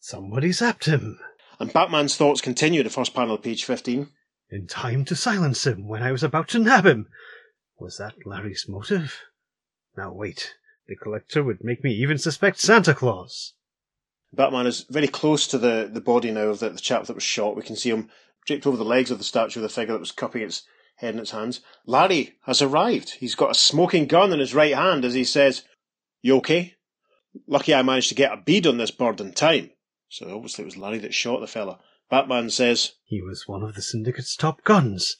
[0.00, 1.18] Somebody zapped him.
[1.60, 4.08] and Batman's thoughts continue the first panel of page 15.
[4.50, 7.06] In time to silence him when I was about to nab him.
[7.78, 9.20] Was that Larry's motive?
[9.96, 10.54] Now wait.
[10.88, 13.54] The collector would make me even suspect Santa Claus.
[14.32, 17.22] Batman is very close to the, the body now of the, the chap that was
[17.22, 17.56] shot.
[17.56, 18.08] We can see him
[18.46, 20.62] draped over the legs of the statue of the figure that was cupping its
[20.96, 21.60] head in its hands.
[21.86, 23.10] Larry has arrived.
[23.10, 25.64] He's got a smoking gun in his right hand as he says,
[26.22, 26.74] You okay?
[27.46, 29.70] Lucky I managed to get a bead on this bird in time.
[30.08, 31.78] So obviously it was Larry that shot the fella.
[32.10, 35.16] Batman says, He was one of the syndicate's top guns.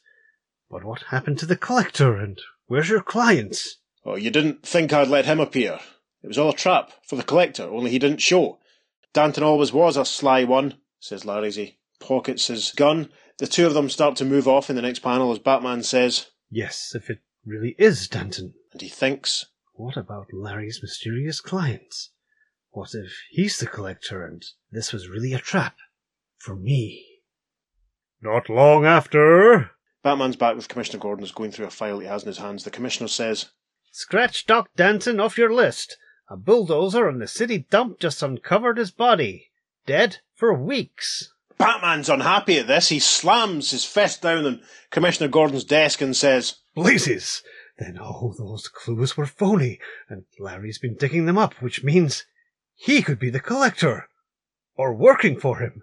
[0.70, 3.58] But what happened to the collector and where's your client?
[4.04, 5.80] Oh, you didn't think I'd let him appear.
[6.22, 8.58] It was all a trap for the collector, only he didn't show.
[9.12, 13.10] Danton always was a sly one, says Larry as he pockets his gun.
[13.38, 16.26] The two of them start to move off in the next panel as Batman says,
[16.50, 18.54] Yes, if it really is Danton.
[18.72, 21.94] and he thinks, What about Larry's mysterious client?
[22.70, 25.76] What if he's the collector and this was really a trap?
[26.38, 27.06] For me.
[28.20, 29.70] not long after,
[30.02, 32.64] Batman's back with Commissioner Gordon is going through a file he has in his hands.
[32.64, 33.50] The Commissioner says,
[33.92, 35.96] Scratch Doc Danton off your list.
[36.32, 39.50] A bulldozer in the city dump just uncovered his body.
[39.84, 41.34] Dead for weeks.
[41.58, 42.88] Batman's unhappy at this.
[42.88, 47.42] He slams his fist down on Commissioner Gordon's desk and says, Blazes!
[47.76, 52.24] Then all those clues were phony, and Larry's been digging them up, which means
[52.74, 54.08] he could be the collector.
[54.74, 55.82] Or working for him.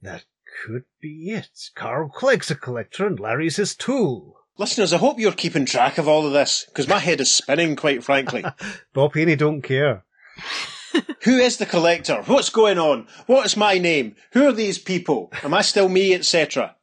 [0.00, 0.24] That
[0.64, 1.50] could be it.
[1.74, 4.40] Carl Clegg's a collector and Larry's his tool.
[4.56, 7.74] Listeners, I hope you're keeping track of all of this, because my head is spinning,
[7.74, 8.44] quite frankly.
[8.94, 10.04] Bob Haney don't care.
[11.24, 12.22] Who is the collector?
[12.26, 13.08] What's going on?
[13.26, 14.14] What is my name?
[14.32, 15.32] Who are these people?
[15.42, 16.76] Am I still me, etc.?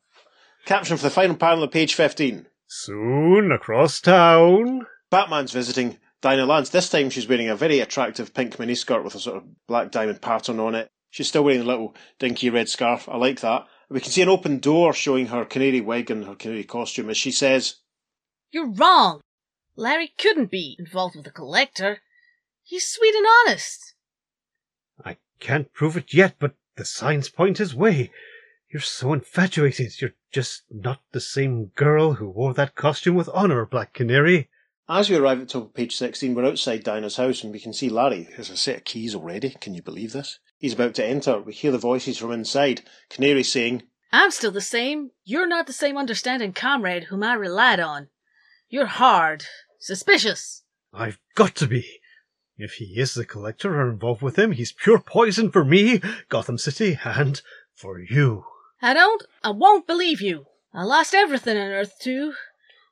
[0.66, 2.46] Caption for the final panel of page 15.
[2.68, 6.70] soon across town, Batman's visiting Dinah Lance.
[6.70, 10.22] This time she's wearing a very attractive pink miniskirt with a sort of black diamond
[10.22, 10.90] pattern on it.
[11.10, 13.08] She's still wearing a little dinky red scarf.
[13.10, 13.66] I like that.
[13.92, 17.18] We can see an open door showing her canary wig and her canary costume as
[17.18, 17.76] she says,
[18.50, 19.20] You're wrong.
[19.76, 22.00] Larry couldn't be involved with the collector.
[22.64, 23.96] He's sweet and honest.
[25.04, 28.12] I can't prove it yet, but the signs point his way.
[28.70, 30.00] You're so infatuated.
[30.00, 34.50] You're just not the same girl who wore that costume with honor, Black Canary.
[34.88, 37.74] As we arrive at top of page 16, we're outside Dinah's house and we can
[37.74, 39.50] see Larry, who has a set of keys already.
[39.50, 40.40] Can you believe this?
[40.62, 41.42] He's about to enter.
[41.42, 42.84] We hear the voices from inside.
[43.10, 43.82] Canary saying,
[44.14, 45.10] I'm still the same.
[45.24, 48.10] You're not the same understanding comrade whom I relied on.
[48.70, 49.46] You're hard,
[49.80, 50.62] suspicious.
[50.94, 52.00] I've got to be.
[52.58, 56.60] If he is the collector or involved with him, he's pure poison for me, Gotham
[56.60, 57.42] City, and
[57.74, 58.46] for you.
[58.84, 60.46] I don't, I won't believe you.
[60.76, 62.34] I lost everything on Earth 2.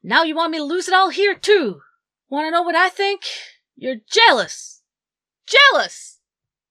[0.01, 1.81] Now you want me to lose it all here too.
[2.29, 3.21] Want to know what I think?
[3.75, 4.81] You're jealous.
[5.45, 6.19] Jealous!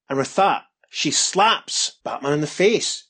[0.08, 3.04] and with that, she slaps Batman in the face.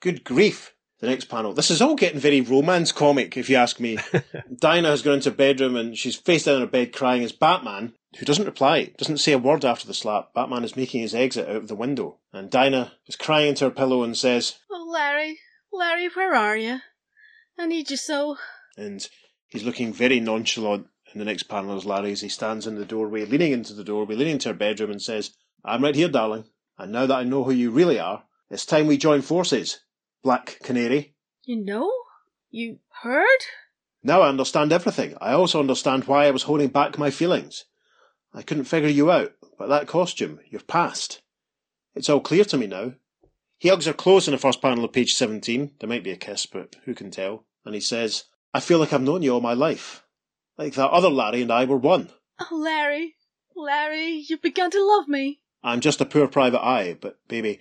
[0.00, 0.72] Good grief.
[1.00, 1.52] The next panel.
[1.52, 3.98] This is all getting very romance comic, if you ask me.
[4.60, 7.32] Dinah has gone into her bedroom and she's face down in her bed crying as
[7.32, 10.32] Batman, who doesn't reply, doesn't say a word after the slap.
[10.34, 12.20] Batman is making his exit out of the window.
[12.32, 15.38] And Dinah is crying into her pillow and says, Oh, Larry,
[15.72, 16.78] Larry, where are you?
[17.58, 18.36] I need you so.
[18.78, 19.06] and
[19.48, 22.84] he's looking very nonchalant in the next panel as Larry as he stands in the
[22.86, 25.32] doorway, leaning into the doorway, leaning into her bedroom and says,
[25.64, 26.44] I'm right here, darling.
[26.78, 29.80] And now that I know who you really are, it's time we join forces.
[30.22, 31.14] Black Canary.
[31.44, 31.90] You know?
[32.50, 33.26] You heard?
[34.02, 35.16] Now I understand everything.
[35.20, 37.64] I also understand why I was holding back my feelings.
[38.32, 41.22] I couldn't figure you out, but that costume, your past.
[41.94, 42.94] It's all clear to me now.
[43.58, 45.72] He hugs her close in the first panel of page 17.
[45.78, 47.44] There might be a kiss, but who can tell?
[47.64, 50.04] And he says, I feel like I've known you all my life.
[50.58, 52.10] Like that other Larry and I were one.
[52.40, 53.14] Oh, Larry,
[53.56, 55.40] Larry, you've begun to love me.
[55.64, 57.58] I'm just a poor private eye, but baby,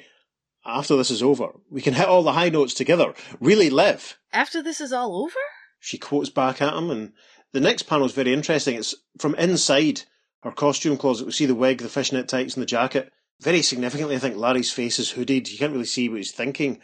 [0.66, 4.18] after this is over, we can hit all the high notes together, really live.
[4.34, 5.40] After this is all over?
[5.80, 7.14] She quotes back at him, and
[7.54, 8.76] the next panel is very interesting.
[8.76, 10.04] It's from inside
[10.42, 11.26] her costume closet.
[11.26, 13.12] We see the wig, the fishnet tights, and the jacket.
[13.40, 15.50] Very significantly, I think Larry's face is hooded.
[15.50, 16.80] You can't really see what he's thinking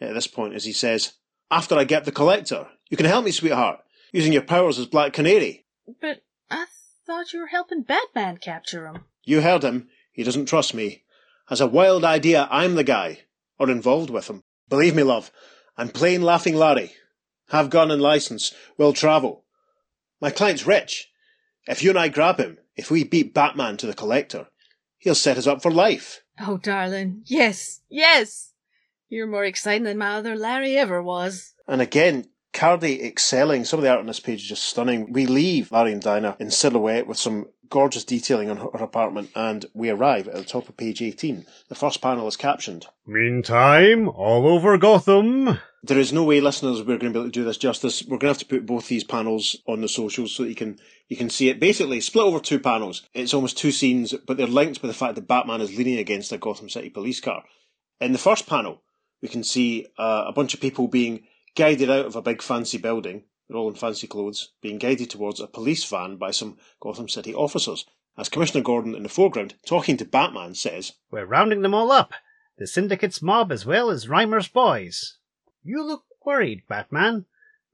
[0.00, 1.14] at this point as he says,
[1.50, 3.80] After I get the collector, you can help me, sweetheart,
[4.12, 5.66] using your powers as Black Canary.
[6.00, 6.66] But I
[7.06, 9.04] thought you were helping Batman capture him.
[9.24, 9.88] You heard him.
[10.14, 11.02] He doesn't trust me.
[11.48, 13.24] Has a wild idea I'm the guy,
[13.58, 14.44] or involved with him.
[14.68, 15.30] Believe me, love,
[15.76, 16.92] I'm plain laughing Larry.
[17.48, 19.44] Have gun and license, will travel.
[20.20, 21.10] My client's rich.
[21.66, 24.46] If you and I grab him, if we beat Batman to the collector,
[24.98, 26.22] he'll set us up for life.
[26.40, 28.52] Oh, darling, yes, yes!
[29.08, 31.54] You're more exciting than my other Larry ever was.
[31.66, 33.64] And again, Cardy excelling.
[33.64, 35.12] Some of the art on this page is just stunning.
[35.12, 39.66] We leave Larry and Dinah in silhouette with some gorgeous detailing on her, apartment, and
[39.74, 41.46] we arrive at the top of page 18.
[41.68, 42.86] The first panel is captioned.
[43.06, 45.58] Meantime, all over Gotham.
[45.82, 48.02] There is no way, listeners, we're going to be able to do this justice.
[48.02, 50.54] We're going to have to put both these panels on the socials so that you
[50.54, 51.60] can you can see it.
[51.60, 53.02] Basically, split over two panels.
[53.12, 56.32] It's almost two scenes, but they're linked by the fact that Batman is leaning against
[56.32, 57.44] a Gotham City police car.
[58.00, 58.82] In the first panel,
[59.20, 62.78] we can see uh, a bunch of people being guided out of a big fancy
[62.78, 63.24] building.
[63.48, 67.34] They're all in fancy clothes, being guided towards a police van by some Gotham City
[67.34, 67.84] officers.
[68.16, 72.14] As Commissioner Gordon in the foreground, talking to Batman, says, We're rounding them all up.
[72.56, 75.18] The Syndicate's mob as well as Reimer's boys.
[75.62, 77.26] You look worried, Batman.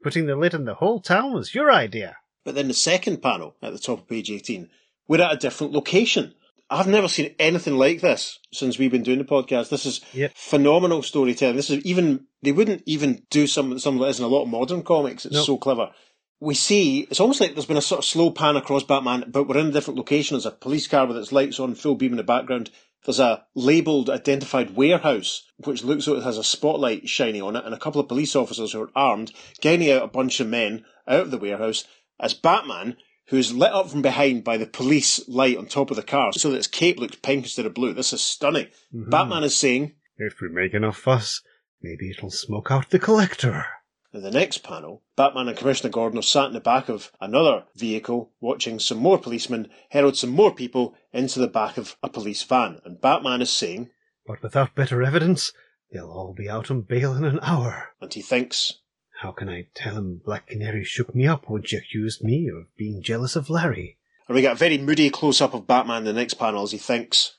[0.02, 2.16] Putting the lid on the whole town was your idea.
[2.42, 4.70] But then the second panel at the top of page 18,
[5.06, 6.34] we're at a different location.
[6.70, 9.70] I've never seen anything like this since we've been doing the podcast.
[9.70, 10.32] This is Yep.
[10.36, 11.56] phenomenal storytelling.
[11.56, 14.48] This is even, they wouldn't even do something some of this in a lot of
[14.48, 15.26] modern comics.
[15.26, 15.46] It's Nope.
[15.46, 15.90] so clever.
[16.38, 19.48] We see, it's almost like there's been a sort of slow pan across Batman, but
[19.48, 20.34] we're in a different location.
[20.36, 22.70] There's a police car with its lights on, full beam in the background.
[23.04, 27.64] There's a labelled, identified warehouse, which looks like it has a spotlight shining on it,
[27.64, 30.84] and a couple of police officers who are armed, guiding out a bunch of men
[31.08, 31.84] out of the warehouse,
[32.20, 32.96] as Batman,
[33.30, 36.50] who's lit up from behind by the police light on top of the car, so
[36.50, 37.92] that his cape looks pink instead of blue.
[37.94, 38.66] This is stunning.
[38.94, 39.10] Mm-hmm.
[39.10, 41.40] Batman is saying, If we make enough fuss,
[41.80, 43.64] maybe it'll smoke out the collector.
[44.12, 47.64] In the next panel, Batman and Commissioner Gordon are sat in the back of another
[47.76, 52.42] vehicle, watching some more policemen herald some more people into the back of a police
[52.42, 52.80] van.
[52.84, 53.90] And Batman is saying,
[54.26, 55.52] But without better evidence,
[55.92, 57.90] they'll all be out on bail in an hour.
[58.00, 58.80] and he thinks,
[59.20, 62.74] How can I tell him Black Canary shook me up when she accused me of
[62.76, 63.98] being jealous of Larry?
[64.30, 66.70] and we get a very moody close up of Batman in the next panel as
[66.70, 67.36] he thinks,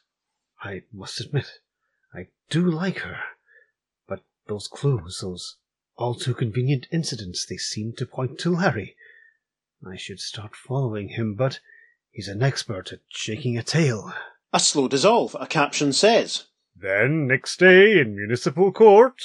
[0.62, 1.62] I must admit,
[2.14, 3.18] I do like her.
[4.08, 5.56] But those clues, those
[5.96, 8.98] all too convenient incidents, they seem to point to Larry.
[9.90, 11.62] I should start following him, but
[12.12, 14.14] he's an expert at shaking a tail.
[14.52, 16.48] a slow dissolve, a caption says.
[16.76, 19.22] Then, next day in municipal court.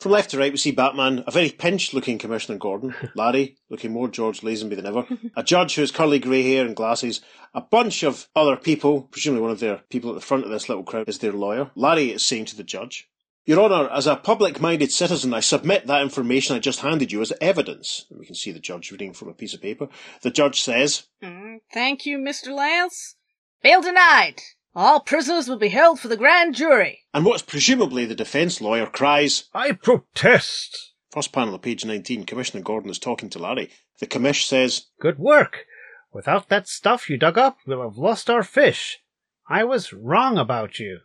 [0.00, 3.92] From left to right, we see Batman, a very pinched looking Commissioner Gordon, Larry, looking
[3.92, 7.20] more George Lazenby than ever, a judge who has curly grey hair and glasses,
[7.52, 10.70] a bunch of other people, presumably one of their people at the front of this
[10.70, 11.70] little crowd is their lawyer.
[11.74, 13.10] Larry is saying to the judge,
[13.44, 17.20] Your Honour, as a public minded citizen, I submit that information I just handed you
[17.20, 18.06] as evidence.
[18.08, 19.88] And we can see the judge reading from a piece of paper.
[20.22, 22.48] The judge says, Mm, thank you, Mr.
[22.54, 23.16] Lance.
[23.62, 24.40] Bail denied.
[24.74, 27.00] All prisoners will be held for the grand jury.
[27.12, 30.92] and what's presumably the defence lawyer cries, I protest.
[31.10, 33.70] First panel of page 19, Commissioner Gordon is talking to Larry.
[33.98, 35.64] The commish says, Good work!
[36.12, 38.98] Without that stuff you dug up, we'll have lost our fish.
[39.48, 41.00] I was wrong about you.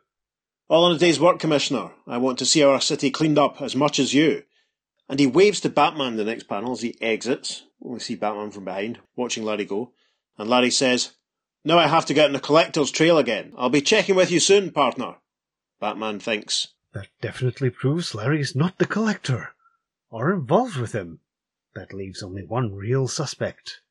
[0.68, 1.92] All in a day's work, Commissioner.
[2.08, 4.44] I want to see our city cleaned up as much as you.
[5.10, 7.64] And he waves to Batman in the next panel as he exits.
[7.80, 9.92] We see Batman from behind, watching Larry go.
[10.38, 11.12] And Larry says,
[11.68, 13.52] Now I have to get on the collector's trail again.
[13.58, 15.16] I'll be checking with you soon, partner.
[15.82, 19.50] Batman thinks, That definitely proves Larry's not the collector,
[20.12, 21.22] or involved with him.
[21.74, 23.82] That leaves only one real suspect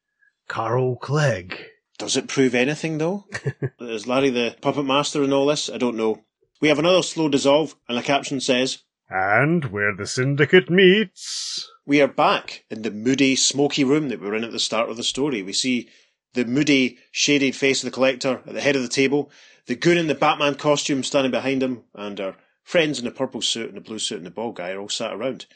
[0.47, 1.67] Carl Clegg.
[1.99, 3.25] Does it prove anything, though?
[3.81, 5.69] Is Larry the puppet master in all this?
[5.69, 6.23] I don't know.
[6.61, 11.69] We have another slow dissolve, and the caption says, And where the syndicate meets.
[11.85, 14.89] We are back in the moody, smoky room that we were in at the start
[14.91, 15.43] of the story.
[15.43, 15.89] We see
[16.35, 19.31] the moody, shaded face of the collector at the head of the table,
[19.67, 23.41] the goon in the Batman costume standing behind him, and our friends in the purple
[23.41, 25.47] suit and the blue suit and the bald guy are all sat around.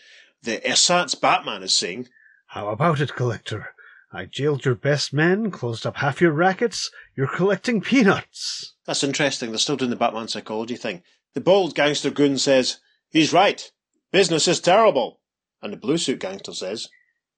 [0.43, 2.09] The ersatz Batman is saying,
[2.47, 3.75] How about it, collector?
[4.13, 8.75] I jailed your best men, closed up half your rackets, you're collecting peanuts.
[8.87, 11.03] That's interesting, they're still doing the Batman psychology thing.
[11.35, 12.79] The bald gangster goon says,
[13.11, 13.71] He's right.
[14.13, 15.21] Business is terrible.
[15.61, 16.89] And the blue suit gangster says,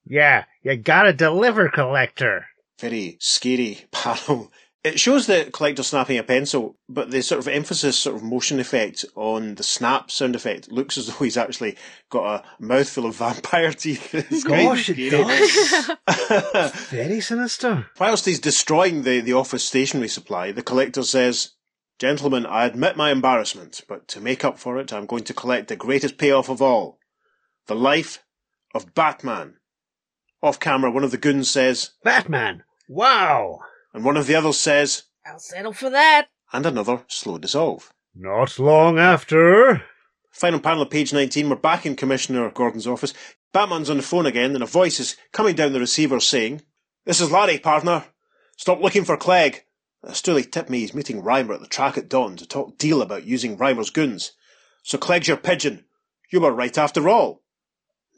[0.05, 2.47] Yeah, you gotta deliver, collector.
[2.81, 4.53] Very scary panel.
[4.83, 8.59] It shows the collector snapping a pencil, but the sort of emphasis, sort of motion
[8.59, 11.77] effect on the snap sound effect looks as though he's actually
[12.09, 14.15] got a mouthful of vampire teeth.
[14.15, 16.73] It's Gosh, it does.
[16.89, 17.87] Very sinister.
[17.99, 21.51] Whilst he's destroying the, the office stationery supply, the collector says,
[21.99, 25.69] Gentlemen, I admit my embarrassment, but to make up for it, I'm going to collect
[25.69, 26.99] the greatest payoff of all
[27.67, 28.25] the life
[28.75, 29.57] of Batman.
[30.43, 33.61] Off camera, one of the goons says, Batman, Wow!
[33.95, 36.27] And one of the others says, I'll settle for that.
[36.53, 37.93] and another slow dissolve.
[38.17, 39.85] Not long after.
[40.33, 43.15] Final panel of page 19, we're back in Commissioner Gordon's office.
[43.53, 46.63] Batman's on the phone again, and a voice is coming down the receiver saying,
[47.05, 48.07] This is Larry, partner.
[48.57, 49.63] Stop looking for Clegg.
[50.07, 53.23] Stooley tipped me he's meeting Reimer at the track at dawn to talk deal about
[53.23, 54.33] using Reimer's goons.
[54.83, 55.85] So Clegg's your pigeon.
[56.33, 57.45] You were right after all.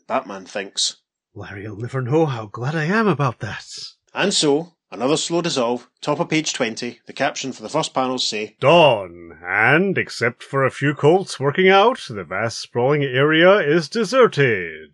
[0.09, 0.97] Batman thinks.
[1.35, 3.67] Larry'll never know how glad I am about that.
[4.15, 8.27] And so, another slow dissolve, top of page 20, the caption for the first panels
[8.29, 13.89] say, Dawn, and except for a few colts working out, the vast sprawling area is
[13.89, 14.93] deserted.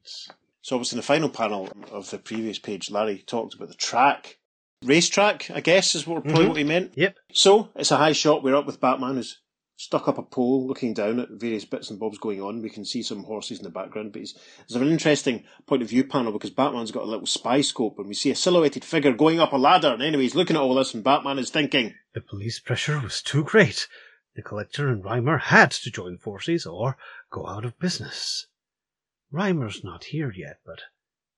[0.63, 4.39] So obviously in the final panel of the previous page, Larry talked about the track.
[4.85, 6.49] Racetrack, I guess, is what, probably Mhm.
[6.49, 6.93] what he meant.
[6.95, 7.17] Yep.
[7.33, 8.45] So, it's a high shot.
[8.45, 9.39] We're up with Batman who's
[9.79, 12.61] stuck up a pole looking down at various bits and bobs going on.
[12.61, 14.35] We can see some horses in the background, but he's,
[14.69, 18.09] there's an interesting point of view panel because Batman's got a little spy scope and
[18.09, 19.93] we see a silhouetted figure going up a ladder.
[19.93, 23.23] And anyway, he's looking at all this and Batman is thinking, The police pressure was
[23.23, 23.87] too great.
[24.35, 26.97] The collector and Reimer had to join forces or
[27.31, 28.49] go out of business.
[29.33, 30.81] Reimer's not here yet, but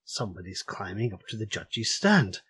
[0.02, 2.40] somebody's climbing up to the judge's stand.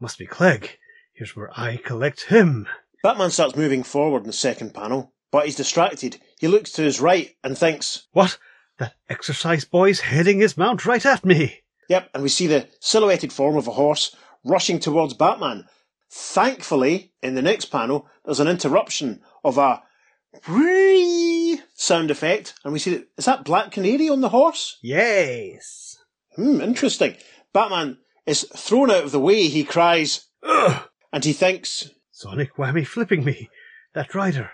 [0.00, 0.78] Must be Clegg.
[1.12, 2.66] Here's where I collect him.
[3.02, 6.20] Batman starts moving forward in the second panel, but he's distracted.
[6.38, 8.38] He looks to his right and thinks, What?
[8.78, 11.64] That exercise boy's heading his mount right at me.
[11.88, 14.14] Yep, and we see the silhouetted form of a horse
[14.44, 15.64] rushing towards Batman.
[16.08, 19.82] Thankfully, in the next panel, there's an interruption of a
[20.48, 24.78] whee sound effect, and we see that is that Black Canary on the horse?
[24.82, 25.98] Yes.
[26.36, 27.16] Hmm, interesting.
[27.52, 29.48] Batman is thrown out of the way.
[29.48, 30.88] He cries, Ugh!
[31.12, 33.50] and he thinks, Sonic whammy flipping me.
[33.94, 34.52] That rider.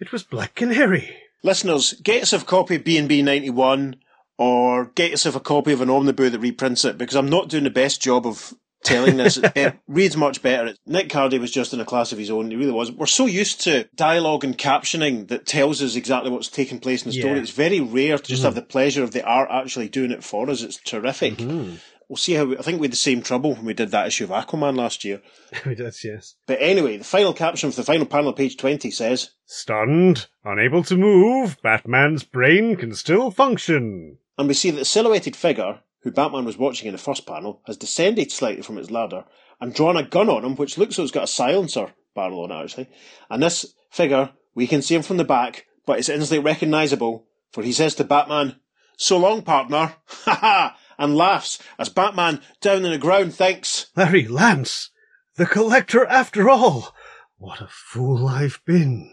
[0.00, 1.14] It was Black Canary.
[1.42, 3.96] listeners, get us a copy of B&B 91
[4.38, 7.64] or get yourself a copy of an omnibus that reprints it because I'm not doing
[7.64, 9.38] the best job of telling this.
[9.54, 10.74] it reads much better.
[10.86, 12.50] Nick Cardy was just in a class of his own.
[12.50, 12.90] He really was.
[12.90, 17.10] We're so used to dialogue and captioning that tells us exactly what's taking place in
[17.10, 17.38] the story.
[17.38, 18.46] It's very rare to just mm-hmm.
[18.46, 20.62] have the pleasure of the art actually doing it for us.
[20.62, 21.34] It's terrific.
[21.34, 21.74] Mm-hmm.
[22.10, 24.08] We'll see how, we, I think we had the same trouble when we did that
[24.08, 25.22] issue of Aquaman last year.
[25.64, 26.34] We did, yes.
[26.48, 30.82] But anyway, the final caption for the final panel of page 20 says, Stunned, unable
[30.84, 34.18] to move, Batman's brain can still function.
[34.36, 37.62] and we see that the silhouetted figure, who Batman was watching in the first panel,
[37.68, 39.24] has descended slightly from its ladder
[39.60, 42.50] and drawn a gun on him, which looks like it's got a silencer barrel on
[42.50, 42.88] it, actually.
[43.30, 47.62] And this figure, we can see him from the back, but it's instantly recognisable, for
[47.62, 48.56] he says to Batman,
[48.96, 49.94] So long, partner!
[50.24, 50.76] Ha ha!
[51.00, 54.90] And laughs as Batman, down on the ground, thinks, Larry Lance!
[55.36, 56.94] The collector after all!
[57.38, 59.10] What a fool I've been.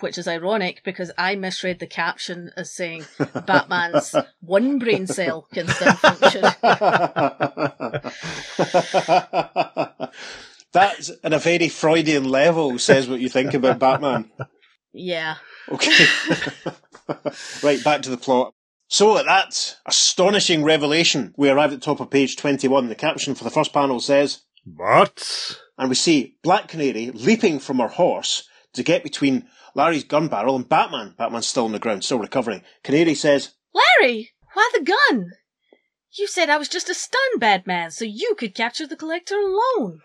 [0.00, 3.04] Which is ironic because I misread the caption as saying
[3.46, 6.44] Batman's one brain cell can still function.
[10.72, 14.30] That's at a very Freudian level, says what you think about Batman.
[14.94, 15.34] Yeah.
[15.70, 16.06] Okay.
[17.62, 18.54] right, back to the plot.
[18.90, 22.88] So at that astonishing revelation, we arrive at the top of page 21.
[22.88, 27.80] The caption for the first panel says, But and we see Black Canary leaping from
[27.80, 31.14] her horse to get between Larry's gun barrel and Batman.
[31.18, 32.62] Batman's still on the ground, still recovering.
[32.82, 35.32] Canary says, Larry, why the gun?
[36.12, 40.00] You said I was just a stun Batman, so you could capture the collector alone.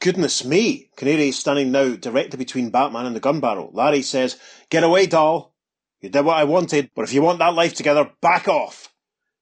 [0.00, 0.90] Goodness me!
[0.96, 3.70] Canary is standing now directly between Batman and the gun barrel.
[3.72, 4.36] Larry says,
[4.68, 5.55] Get away, doll!
[6.00, 8.92] You did what I wanted, but if you want that life together, back off!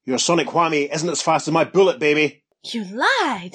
[0.05, 2.45] Your sonic whammy isn't as fast as my bullet, baby!
[2.65, 3.53] You lied.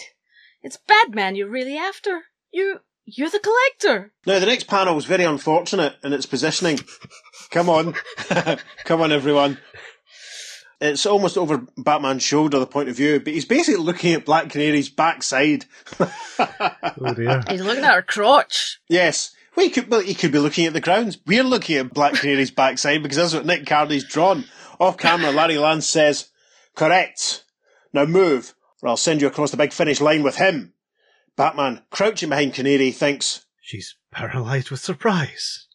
[0.61, 2.23] It's Batman you're really after.
[2.51, 4.11] You, you're the collector.
[4.25, 6.79] Now, the next panel is very unfortunate in its positioning.
[7.51, 7.93] Come on.
[8.83, 9.57] Come on, everyone.
[10.81, 14.49] It's almost over Batman's shoulder, the point of view, but he's basically looking at Black
[14.49, 15.65] Canary's backside.
[17.01, 17.43] Oh dear.
[17.49, 18.79] He's looking at her crotch.
[18.89, 19.31] yes.
[19.59, 21.17] Well, he could, well, he could be looking at the grounds.
[21.27, 24.45] We're looking at Black Canary's backside because that's what Nick Cardy's drawn.
[24.79, 26.29] Off camera, Larry Lance says,
[26.77, 27.43] Correct.
[27.91, 30.75] Now move, or I'll send you across the big finish line with him.
[31.35, 35.67] Batman, crouching behind Canary, thinks, She's paralyzed with surprise.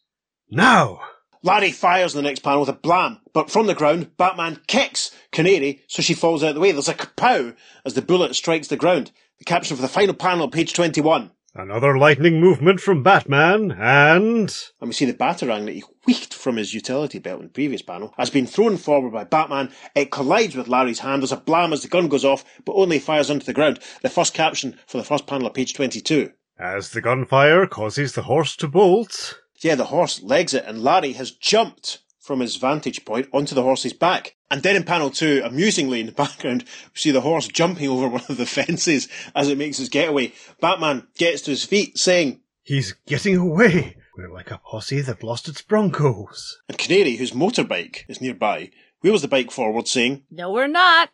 [0.49, 1.01] Now!
[1.43, 5.83] Larry fires the next panel with a blam, but from the ground, Batman kicks Canary
[5.85, 6.71] so she falls out of the way.
[6.71, 7.55] There's a kapow
[7.85, 9.11] as the bullet strikes the ground.
[9.37, 11.29] The caption for the final panel, page 21.
[11.55, 16.57] Another lightning movement from Batman, and And we see the batarang that he wheeked from
[16.57, 19.71] his utility belt in the previous panel has been thrown forward by Batman.
[19.95, 21.21] It collides with Larry's hand.
[21.21, 23.79] There's a blam as the gun goes off, but only fires onto the ground.
[24.01, 26.31] The first caption for the first panel of page 22.
[26.59, 31.13] as the gunfire causes the horse to bolt, Yeah, the horse legs it, and Larry
[31.13, 34.35] has jumped from his vantage point onto the horse's back.
[34.49, 38.07] And then in panel two, amusingly in the background, we see the horse jumping over
[38.07, 40.33] one of the fences as it makes its getaway.
[40.59, 43.97] Batman gets to his feet saying, He's getting away.
[44.17, 46.57] We're like a posse that lost its broncos.
[46.67, 48.71] and Canary, whose motorbike is nearby,
[49.01, 51.09] wheels the bike forward saying, No, we're not.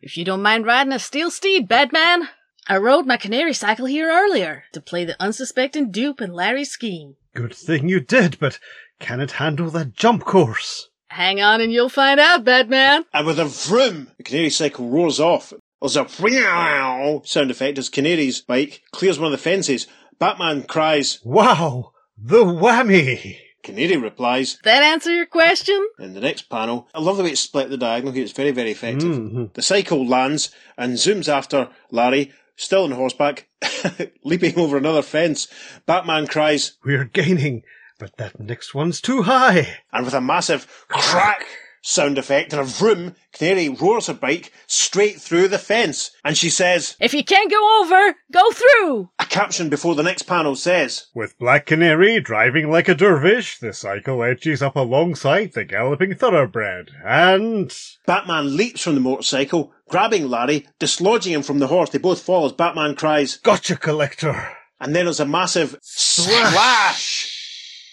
[0.00, 2.28] If you don't mind riding a steel steed, Batman.
[2.66, 7.16] I rode my canary cycle here earlier to play the unsuspecting dupe in Larry's scheme.
[7.34, 8.58] Good thing you did, but
[9.00, 10.88] can it handle that jump course?
[11.08, 13.04] Hang on and you'll find out, Batman.
[13.12, 15.52] and with a vroom, the Canary cycle roars off.
[15.80, 19.86] There's a wow sound effect as Canary's bike clears one of the fences.
[20.18, 21.92] Batman cries, Wow!
[22.16, 23.36] The whammy!
[23.62, 25.88] Canary replies, That answer your question?
[25.98, 26.88] in the next panel.
[26.94, 29.08] I love the way it's split the diagonal here, it's very, very effective.
[29.16, 29.52] Mhm.
[29.54, 33.48] The cycle lands and zooms after Larry, still on horseback,
[34.24, 35.48] leaping over another fence.
[35.86, 37.62] Batman cries, We're gaining,
[37.98, 39.78] but that next one's too high.
[39.92, 41.46] and with a massive crack
[41.86, 46.10] sound effect and a vroom, Canary roars her bike straight through the fence.
[46.24, 49.10] And she says, If you can't go over, go through.
[49.18, 53.74] a caption before the next panel says, With Black Canary driving like a dervish, the
[53.74, 57.70] cycle edges up alongside the galloping thoroughbred, and
[58.06, 61.90] Batman leaps from the motorcycle, grabbing Larry, dislodging him from the horse.
[61.90, 64.56] They both fall as Batman cries, Gotcha, Collector!
[64.80, 67.13] and then there's a massive splash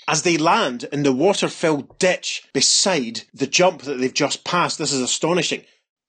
[0.08, 4.78] as they land in the water-filled ditch beside the jump that they've just passed.
[4.78, 5.64] This is astonishing.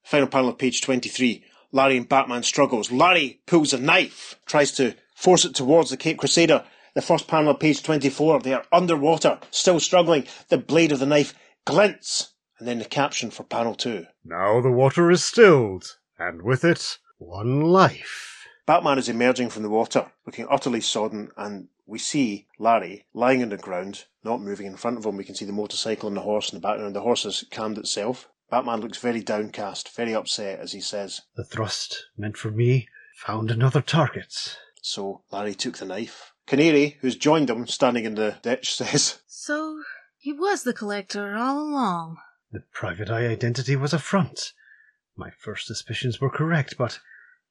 [0.04, 1.44] Final panel of page 23.
[1.72, 2.90] Larry and Batman struggles.
[2.92, 6.64] Larry pulls a knife, tries to force it towards the Caped Crusader.
[6.94, 8.40] The first panel of page 24.
[8.40, 10.26] They are underwater, still struggling.
[10.48, 11.34] The blade of the knife
[11.64, 12.32] glints.
[12.58, 14.06] And then the caption for panel two.
[14.24, 18.46] now the water is stilled, and with it, One life.
[18.66, 23.50] Batman is emerging from the water, looking utterly sodden, and we see Larry lying on
[23.50, 24.66] the ground, not moving.
[24.66, 26.96] In front of him, we can see the motorcycle and the horse in the background.
[26.96, 28.30] The horse has calmed itself.
[28.50, 33.50] Batman looks very downcast, very upset as he says, The thrust meant for me found
[33.50, 34.56] another target.
[34.80, 36.32] So Larry took the knife.
[36.46, 39.82] Canary, who's joined him, standing in the ditch, says, So,
[40.16, 42.16] he was the collector all along.
[42.50, 44.54] The private eye identity was a front.
[45.14, 47.00] My first suspicions were correct, but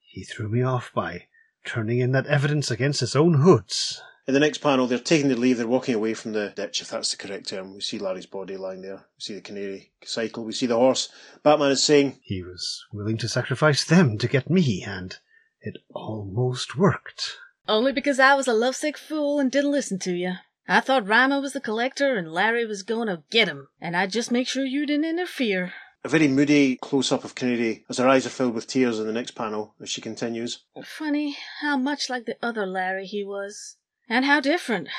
[0.00, 1.28] he threw me off by
[1.64, 4.02] turning in that evidence against his own hoods.
[4.28, 6.90] In the next panel, they're taking the leave, they're walking away from the ditch, if
[6.90, 7.74] that's the correct term.
[7.74, 9.06] We see Larry's body lying there.
[9.16, 10.44] We see the canary cycle.
[10.44, 11.08] We see the horse.
[11.42, 15.16] Batman is saying, He was willing to sacrifice them to get me, and
[15.60, 17.36] it almost worked.
[17.66, 20.34] Only because I was a lovesick fool and didn't listen to you.
[20.68, 24.12] I thought Reimer was the collector and Larry was going to get him, and I'd
[24.12, 25.72] just make sure you didn't interfere.
[26.04, 29.06] a very moody close up of Canary as her eyes are filled with tears in
[29.06, 30.60] the next panel as she continues.
[30.84, 33.76] Funny how much like the other Larry he was.
[34.12, 34.90] And how different.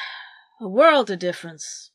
[0.60, 1.92] A world of difference.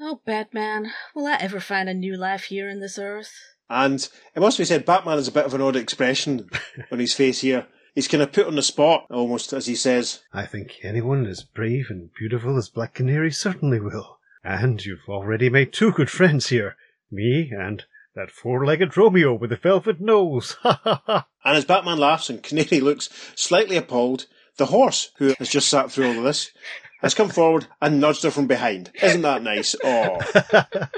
[0.00, 3.30] Oh, Batman, will I ever find a new life here in this earth?
[3.68, 6.48] And it must be said, Batman has a bit of an odd expression
[6.90, 7.66] on his face here.
[7.94, 11.42] He's kind of put on the spot, almost, as he says, I think anyone as
[11.42, 14.18] brave and beautiful as Black Canary certainly will.
[14.42, 16.76] And you've already made two good friends here.
[17.10, 20.56] Me and that four-legged Romeo with the velvet nose.
[20.62, 21.26] Ha ha ha.
[21.44, 25.90] And as Batman laughs and Canary looks slightly appalled, the horse, who has just sat
[25.90, 26.50] through all of this,
[27.00, 28.90] has come forward and nudged her from behind.
[29.02, 29.74] Isn't that nice?
[29.82, 30.18] Oh.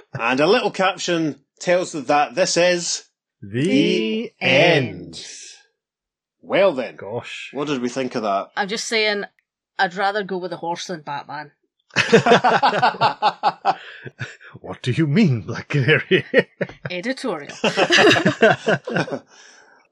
[0.21, 3.05] and a little caption tells them that this is.
[3.43, 5.25] The end.
[6.41, 7.51] Well then, Gosh.
[7.53, 8.49] what did we think of that?
[8.57, 9.25] I'm just saying,
[9.79, 11.53] I'd rather go with a horse than Batman.
[14.61, 16.25] What do you mean, Black Canary?
[16.91, 17.55] Editorial.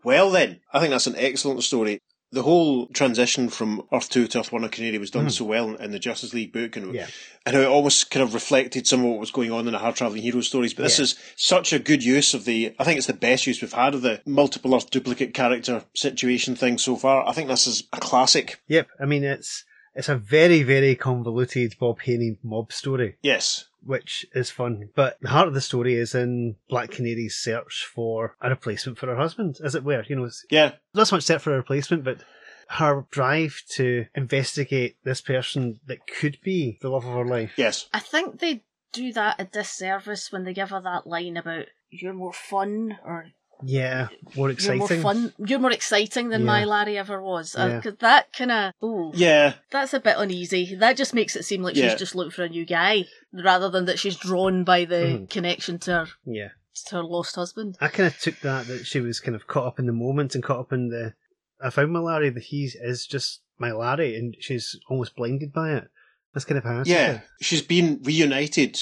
[0.02, 2.00] well then, I think that's an excellent story.
[2.32, 5.30] The whole transition from Earth 2 to Earth 1 and Canary was done hmm.
[5.30, 7.06] so well in the Justice League book and, Yeah.
[7.44, 9.78] and how it almost kind of reflected some of what was going on in the
[9.78, 10.72] hard traveling hero stories.
[10.72, 11.04] But this Yeah.
[11.04, 13.94] is such a good use of the, I think it's the best use we've had
[13.94, 17.28] of the multiple Earth duplicate character situation thing so far.
[17.28, 18.60] I think this is a classic.
[18.66, 19.64] yep, I mean, it's
[19.94, 23.66] it's a very, very convoluted Bob Haney mob story, Yes.
[23.84, 24.90] Which is fun.
[24.94, 29.06] But the heart of the story is in Black Canary's search for a replacement for
[29.06, 30.04] her husband, as it were.
[30.08, 30.72] You know, it's Yeah.
[30.94, 32.22] not so much set for a replacement, but
[32.68, 37.52] her drive to investigate this person that could be the love of her life.
[37.56, 37.88] Yes.
[37.92, 42.12] I think they do that a disservice when they give her that line about you're
[42.14, 43.26] more fun or
[43.64, 44.78] Yeah, more you're exciting.
[44.78, 47.54] more fun, you're more exciting than my Larry ever was.
[47.56, 49.54] Uh, that kind of, oh Yeah.
[49.70, 50.74] that's a bit uneasy.
[50.74, 51.90] That just makes it seem like Yeah.
[51.90, 55.30] she's just looking for a new guy rather than that she's drawn by the Mhm.
[55.30, 56.48] connection to her, Yeah.
[56.86, 57.76] to her lost husband.
[57.80, 60.34] I kind of took that that she was kind of caught up in the moment
[60.34, 61.14] and caught up in the.
[61.60, 65.74] I found my Larry that he is just my Larry, and she's almost blinded by
[65.74, 65.88] it.
[66.34, 67.12] That's kind of how I Yeah.
[67.12, 67.20] it.
[67.40, 68.78] She's been reunited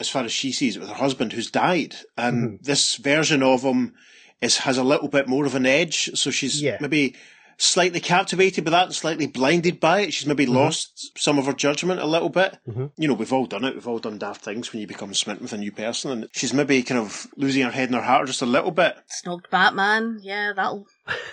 [0.00, 2.56] as far as she sees it, with her husband who's died, and mm-hmm.
[2.64, 3.94] this version of him
[4.40, 6.10] is has a little bit more of an edge.
[6.14, 6.76] So she's Yeah.
[6.80, 7.14] maybe
[7.58, 10.12] slightly captivated by that, and slightly blinded by it.
[10.12, 10.56] She's maybe mm-hmm.
[10.56, 12.58] lost some of her judgment a little bit.
[12.68, 12.86] Mm-hmm.
[12.98, 13.74] You know, we've all done it.
[13.74, 16.52] We've all done daft things when you become smitten with a new person, and she's
[16.52, 18.96] maybe kind of losing her head and her heart just a little bit.
[19.24, 20.18] Snogged Batman.
[20.22, 20.86] Yeah, that'll.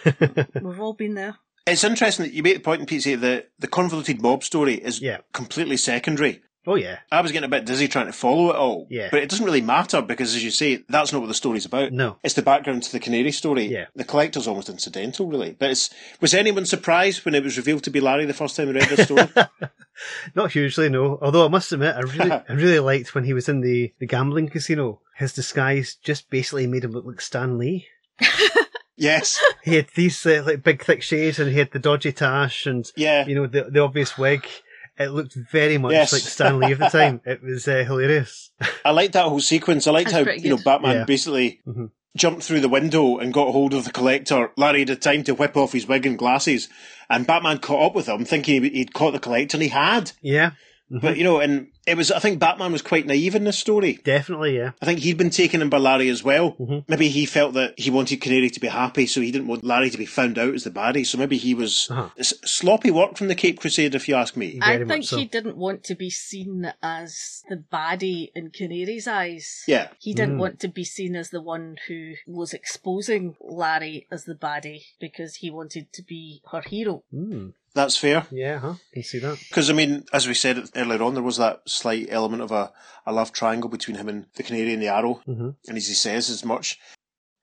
[0.61, 1.35] We've all been there.
[1.65, 4.75] It's interesting that you make the point in Pete say that the convoluted mob story
[4.75, 5.19] is Yeah.
[5.33, 6.41] completely secondary.
[6.65, 6.99] Oh yeah.
[7.11, 8.87] I was getting a bit dizzy trying to follow it all.
[8.89, 9.09] Yeah.
[9.11, 11.91] But it doesn't really matter because, as you say, that's not what the story's about.
[11.91, 12.17] No.
[12.23, 13.65] It's the background to the Canary story.
[13.65, 13.87] Yeah.
[13.95, 15.51] The collector's almost incidental, really.
[15.59, 15.89] But it's
[16.21, 18.89] was anyone surprised when it was revealed to be Larry the first time they read
[18.89, 19.27] this story?
[20.35, 21.19] Not hugely, no.
[21.21, 24.07] Although I must admit, I really, I really liked when he was in the, the
[24.07, 25.01] gambling casino.
[25.17, 27.87] His disguise just basically made him look like Stan Lee.
[28.95, 29.39] yes.
[29.63, 32.89] He had these uh, like big thick shades, and he had the dodgy tash, and
[32.95, 33.25] Yeah.
[33.27, 34.47] you know the the obvious wig.
[34.97, 36.13] It looked very much Yes.
[36.13, 37.21] like Stan Lee of the time.
[37.25, 38.51] It was uh, hilarious.
[38.85, 39.87] I liked that whole sequence.
[39.87, 40.57] I liked That's how you know.
[40.63, 41.03] Batman Yeah.
[41.05, 41.89] basically Mhm.
[42.15, 44.51] jumped through the window and got hold of the collector.
[44.55, 46.69] Larry had time to whip off his wig and glasses,
[47.09, 50.11] and Batman caught up with him, thinking he- he'd caught the collector, and he had.
[50.21, 50.51] Yeah,
[50.89, 52.11] But you know, and it was.
[52.11, 53.99] I think Batman was quite naive in this story.
[54.03, 54.57] definitely.
[54.57, 56.53] Yeah, I think he'd been taken in by Larry as well.
[56.59, 56.83] Mhm.
[56.87, 59.89] Maybe he felt that he wanted Canary to be happy, so he didn't want Larry
[59.89, 61.05] to be found out as the baddie.
[61.05, 62.09] So maybe he was Uh-huh.
[62.21, 64.59] sloppy work from the Cape Crusade, if you ask me.
[64.59, 65.17] Very I think so.
[65.17, 69.63] he didn't want to be seen as the baddie in Canary's eyes.
[69.67, 70.39] Yeah, He didn't Mm.
[70.39, 75.35] want to be seen as the one who was exposing Larry as the baddie because
[75.37, 77.03] he wanted to be her hero.
[77.13, 77.53] mm.
[77.75, 78.25] That's fair.
[78.31, 78.73] yeah, huh?
[78.93, 79.39] Can see that.
[79.49, 82.71] Because I mean, as we said earlier on, there was that slight element of a,
[83.05, 85.55] a love triangle between him and the Canary and the Arrow, Mhm.
[85.67, 86.79] and as he says as much.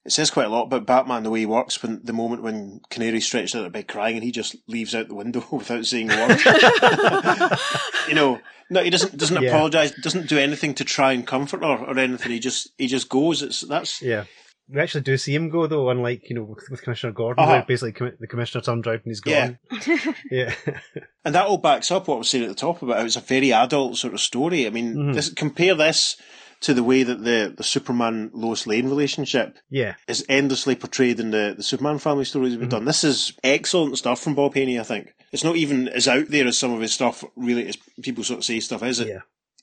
[0.02, 2.80] It says quite a lot about Batman the way he works when the moment when
[2.88, 6.10] Canary stretched out a bed crying and he just leaves out the window without saying
[6.10, 6.38] a word.
[8.08, 9.50] you know, no, he doesn't doesn't Yeah.
[9.50, 12.32] apologise, doesn't do anything to try and comfort her or anything.
[12.32, 13.42] He just he just goes.
[13.42, 14.24] It's that's Yeah.
[14.72, 17.52] We actually do see him go though, unlike you know with, with Commissioner Gordon, Uh-huh.
[17.54, 19.46] where basically commi- the commissioner turned around and he's Yeah.
[19.70, 20.14] gone.
[20.30, 20.54] Yeah,
[21.24, 23.16] and that all backs up what I was saying at the top about how it's
[23.16, 24.66] a very adult sort of story.
[24.66, 25.14] I mean, Mhm.
[25.14, 26.16] this, compare this
[26.60, 31.30] to the way that the the Superman Lois Lane relationship yeah, is endlessly portrayed in
[31.30, 32.68] the, the Superman family stories we've Mm-hmm.
[32.68, 32.84] done.
[32.84, 35.14] This is excellent stuff from Bob Haney, I think.
[35.32, 38.38] It's not even as out there as some of his stuff really as people sort
[38.40, 39.00] of say stuff is.
[39.00, 39.08] It?
[39.08, 39.20] yeah.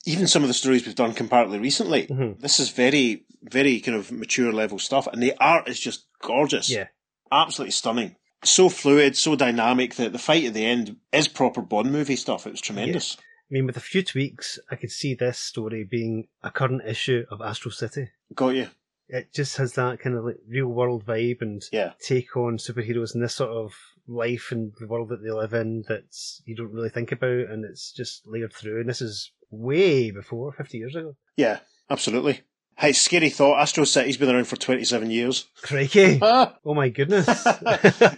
[0.08, 2.06] Even some of the stories we've done comparatively recently.
[2.06, 2.40] Mhm.
[2.40, 5.06] This is very, very kind of mature level stuff.
[5.06, 6.70] And the art is just gorgeous.
[6.70, 6.86] Yeah.
[7.30, 8.16] Absolutely stunning.
[8.42, 12.46] So fluid, so dynamic that the fight at the end is proper Bond movie stuff.
[12.46, 13.16] It was tremendous.
[13.18, 17.24] I mean, with a few tweaks, I could see this story being a current issue
[17.30, 18.08] of Astro City.
[18.34, 18.68] Got you.
[19.08, 21.92] It just has that kind of like real world vibe and Yeah.
[22.00, 23.74] take on superheroes and this sort of
[24.06, 26.04] life and the world that they live in that
[26.46, 28.80] you don't really think about, and it's just layered through.
[28.80, 31.16] And this is way before fifty years ago.
[31.36, 31.58] Yeah,
[31.90, 32.42] absolutely.
[32.78, 33.60] Hey, scary thought.
[33.60, 35.46] Astro City's been around for 27 years.
[35.62, 36.20] Crikey!
[36.22, 36.54] Ah!
[36.64, 37.26] Oh my goodness!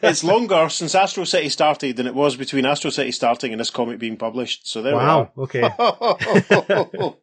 [0.03, 3.71] it's longer since Astro City started than it was between Astro City starting and this
[3.71, 4.69] comic being published.
[4.69, 5.33] So there wow.
[5.39, 5.63] Okay.
[5.63, 7.17] we are.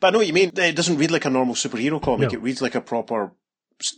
[0.00, 0.52] but I know what you mean.
[0.56, 2.32] It doesn't read like a normal superhero comic.
[2.32, 2.38] No.
[2.38, 3.34] It reads like a proper.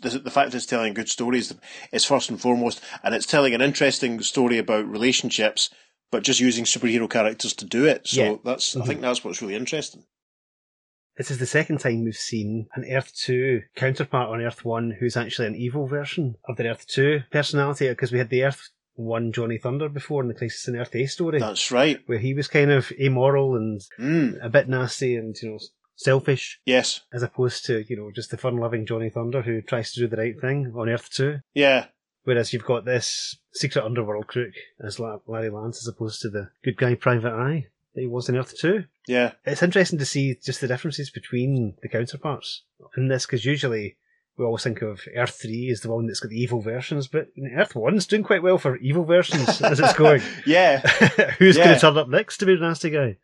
[0.03, 1.55] The, the fact that it's telling good stories
[1.93, 5.71] is first and foremost, and it's telling an interesting story about relationships,
[6.15, 8.07] but just using superhero characters to do it.
[8.07, 8.37] So Yeah.
[8.45, 8.77] that's.
[8.77, 10.05] I think that's what's really interesting.
[11.17, 15.17] This is the second time we've seen an Earth 2 counterpart on Earth 1 who's
[15.17, 19.33] actually an evil version of the Earth 2 personality because we had the Earth 1
[19.33, 21.99] Johnny Thunder before in the Crisis on Earth A story That's right.
[22.07, 25.59] where he was kind of amoral and Mm, a bit nasty and, you know,
[25.97, 27.01] selfish yes.
[27.13, 30.07] as opposed to, you know, just the fun loving Johnny Thunder who tries to do
[30.09, 31.39] the right thing on Earth 2.
[31.55, 31.87] Yeah.
[32.25, 34.53] Whereas you've got this secret underworld crook
[34.83, 38.37] as Larry Lance as opposed to the good guy Private Eye that he was in
[38.37, 39.33] Earth 2 Yeah.
[39.45, 42.63] it's interesting to see just the differences between the counterparts
[42.97, 43.97] in this because usually
[44.37, 47.29] we always think of Earth 3 as the one that's got the evil versions, but
[47.57, 50.23] Earth 1's doing quite well for evil versions as it's going.
[50.45, 50.81] Yeah.
[51.39, 53.19] Who's going to turn up next to be the nasty guy?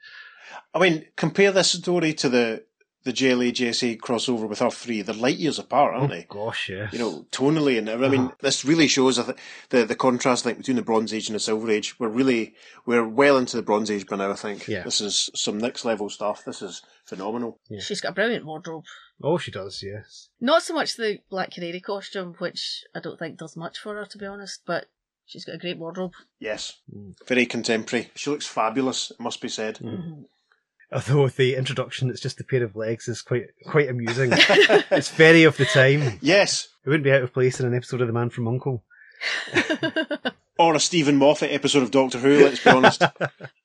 [0.72, 2.62] I mean, compare this story to the
[3.04, 5.00] the JLA JSA crossover with Earth Three.
[5.02, 6.26] They're light years apart, aren't they?
[6.28, 6.88] Gosh, yeah.
[6.92, 8.34] You know, tonally, and I mean, Uh-huh.
[8.42, 9.38] this really shows I think,
[9.70, 11.98] the the contrast I think between the Bronze Age and the Silver Age.
[11.98, 12.54] We're really
[12.86, 14.30] we're well into the Bronze Age by now.
[14.30, 14.82] I think Yeah.
[14.82, 16.44] this is some next level stuff.
[16.44, 17.58] This is phenomenal.
[17.68, 17.80] Yeah.
[17.80, 18.84] She's got a brilliant wardrobe.
[19.22, 20.28] Oh, she does, yes.
[20.40, 24.06] Not so much the Black Canary costume, which I don't think does much for her,
[24.06, 24.86] to be honest, but
[25.26, 26.12] she's got a great wardrobe.
[26.38, 27.14] Yes, Mm.
[27.26, 28.10] very contemporary.
[28.14, 29.10] She looks fabulous.
[29.10, 29.76] It must be said.
[29.76, 30.22] Mm-hmm.
[30.92, 34.30] Although the introduction, it's just a pair of legs, is quite quite amusing.
[34.90, 36.18] it's very of the time.
[36.20, 38.82] Yes, It wouldn't be out of place in an episode of The Man from Uncle.
[40.58, 42.44] or a Steven Moffat episode of Doctor Who.
[42.44, 43.02] Let's be honest.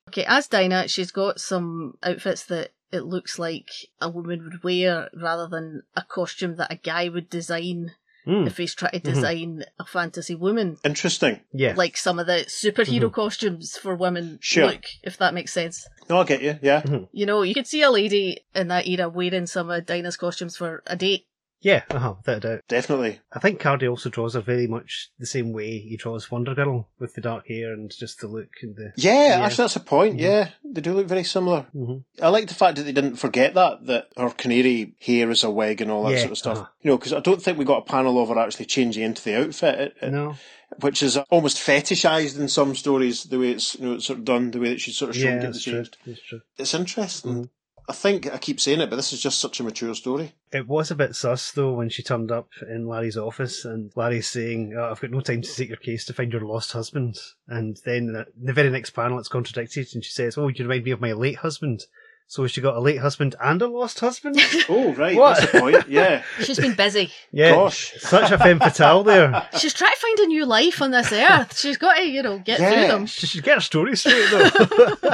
[0.10, 3.70] Okay, as Dinah, she's got some outfits that it looks like
[4.00, 7.92] a woman would wear rather than a costume that a guy would design
[8.28, 8.48] Mm.
[8.48, 9.14] if he's trying to mm-hmm.
[9.14, 10.78] design a fantasy woman.
[10.84, 11.42] Interesting.
[11.54, 11.74] Yeah.
[11.76, 13.10] Like some of the superhero mm-hmm.
[13.10, 14.68] costumes for women Sure.
[14.68, 15.88] look, if that makes sense.
[16.10, 16.58] No, I get you.
[16.62, 16.82] Yeah.
[16.82, 17.06] Mm-hmm.
[17.12, 20.58] You know, you could see a lady in that era wearing some of Dinah's costumes
[20.58, 21.28] for a date.
[21.62, 22.62] Yeah, uh-huh, without a doubt.
[22.68, 23.22] Definitely.
[23.34, 26.90] I think Cardy also draws her very much the same way he draws Wonder Girl
[27.00, 28.92] with the dark hair and just the look and the.
[28.98, 30.20] Yeah, actually, that's a point.
[30.20, 31.66] Yeah, they do look very similar.
[31.76, 32.04] Mhm.
[32.22, 35.50] I like the fact that they didn't forget that that her canary hair is a
[35.50, 36.58] wig and all that Yeah, sort of stuff.
[36.58, 36.68] uh-huh.
[36.82, 39.24] You know, because I don't think we got a panel of her actually changing into
[39.24, 40.36] the outfit, it- it- No.
[40.82, 43.24] which is almost fetishized in some stories.
[43.24, 45.16] The way it's you know it's sort of done, the way that she's sort of
[45.16, 45.74] shown Yeah, getting that's true.
[45.74, 45.98] changed.
[46.06, 46.42] That's true.
[46.60, 47.34] It's interesting.
[47.46, 47.50] Mhm.
[47.88, 50.34] I think I keep saying it, but this is just such a mature story.
[50.52, 54.28] It was a bit sus though when she turned up in Larry's office and Larry's
[54.28, 57.18] saying, oh, "I've got no time to take your case to find your lost husband."
[57.48, 60.86] And then the, the very next panel, it's contradicted, and she says, "Oh, you remind
[60.86, 61.84] me of my late husband."
[62.28, 64.40] So she got a late husband and a lost husband.
[64.70, 65.38] Oh, right, What?
[65.40, 65.88] that's the point.
[65.88, 67.12] Yeah, She's been busy.
[67.32, 67.94] yeah, Gosh.
[68.00, 69.48] such a femme fatale there.
[69.60, 71.58] She's trying to find a new life on this earth.
[71.58, 72.72] She's got to, you know, get Yeah.
[72.72, 73.06] through them.
[73.06, 74.50] She should get her story straight though.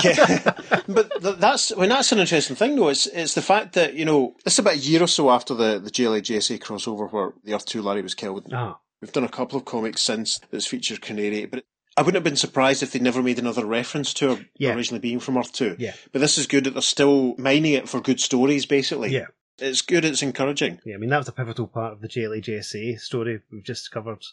[0.04, 0.54] yeah.
[0.88, 2.88] but th- that's when that's an interesting thing, though.
[2.90, 5.80] It's it's the fact that you know it's about a year or so after the
[5.80, 8.48] the JLA JSA crossover where the Earth Two Larry was killed.
[8.54, 11.64] Ah, We've done a couple of comics since that's featured Canary, but
[11.98, 14.74] I wouldn't have been surprised if they never made another reference to her Yeah.
[14.76, 15.76] originally being from Earth Two.
[15.78, 15.94] Yeah.
[16.12, 19.10] But this is good that they're still mining it for good stories, basically.
[19.12, 19.26] yeah.
[19.60, 20.06] It's good.
[20.06, 20.80] It's encouraging.
[20.86, 23.92] Yeah, I mean that was a pivotal part of the JLA JSA story we've just
[23.92, 24.24] covered.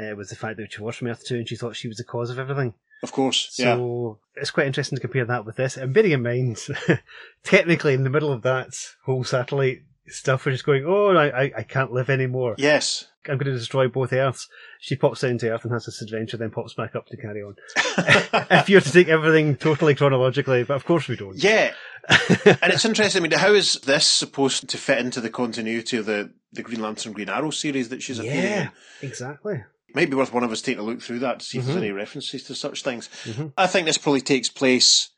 [0.00, 1.98] Uh, was the fact that she was from Earth Two and she thought she was
[1.98, 2.74] the cause of everything.
[3.02, 3.54] Of course.
[3.58, 3.74] yeah.
[3.76, 5.76] So it's quite interesting to compare that with this.
[5.76, 6.58] And bearing in mind,
[7.42, 8.72] technically in the middle of that
[9.04, 12.54] whole satellite stuff, we're just going, oh, I, I, I can't live anymore.
[12.58, 13.06] Yes.
[13.26, 14.48] I'm going to destroy both Earths.
[14.80, 17.42] She pops down to Earth and has this adventure, then pops back up to carry
[17.42, 17.56] on.
[18.50, 21.42] if you're to take everything totally chronologically, but of course we don't.
[21.42, 21.72] Yeah.
[22.08, 23.22] and it's interesting.
[23.22, 26.82] I mean, how is this supposed to fit into the continuity of the, the Green
[26.82, 28.44] Lantern Green Arrow series that she's appearing in?
[28.44, 28.68] yeah,
[29.00, 29.64] exactly.
[29.94, 31.66] might be worth one of us taking a look through that to see if Mhm.
[31.68, 33.08] there's any references to such things.
[33.24, 33.54] Mhm.
[33.56, 35.08] I think this probably takes place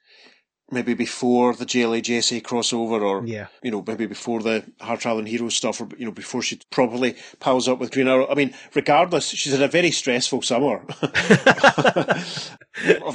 [0.71, 3.47] maybe before the JLA JSA crossover or Yeah.
[3.63, 7.15] you know, maybe before the Hard Traveling Heroes stuff, or you know, before she properly
[7.39, 8.29] pals up with Green Arrow.
[8.29, 11.13] I mean, regardless, she's had a very stressful summer of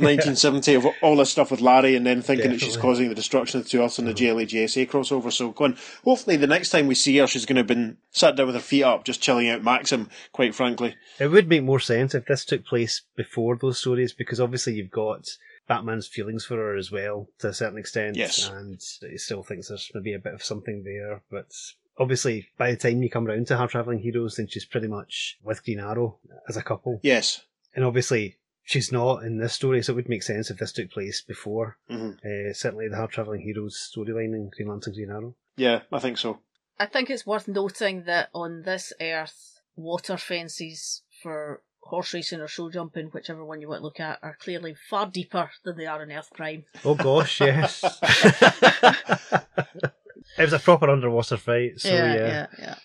[0.02, 3.60] 1970 of all this stuff with Larry, and then thinking that she's causing the destruction
[3.60, 4.38] of the two Earths in the mm-hmm.
[4.38, 5.32] JLA JSA crossover.
[5.32, 5.78] So, go on.
[6.06, 8.56] Hopefully, the next time we see her, she's going to have been sat down with
[8.56, 10.10] her feet up, just chilling out Maxim.
[10.32, 14.40] Quite frankly, It would make more sense if this took place before those stories, because
[14.40, 15.28] obviously you've got
[15.68, 18.16] Batman's feelings for her as well, to a certain extent.
[18.18, 18.50] Yes.
[18.50, 21.52] And he still thinks there's maybe a bit of something there, but
[21.98, 25.38] obviously by the time you come round to Hard Traveling Heroes, then she's pretty much
[25.44, 27.00] with Green Arrow as a couple.
[27.04, 27.42] yes.
[27.74, 30.92] And obviously she's not in this story, so it would make sense if this took
[30.92, 31.78] place before.
[31.90, 35.36] hmm Uh, certainly the Hard Traveling Heroes storyline in Green Lantern Green Arrow.
[35.58, 36.40] Yeah, I think so.
[36.80, 42.48] I think it's worth noting that on this earth, water fences for horse racing or
[42.48, 45.86] show jumping, whichever one you want to look at, are clearly far deeper than they
[45.86, 46.64] are in Earth Prime.
[46.86, 47.84] Oh gosh, yes.
[50.38, 52.28] it was a proper underwater fight, so yeah, yeah.
[52.28, 52.76] yeah, yeah.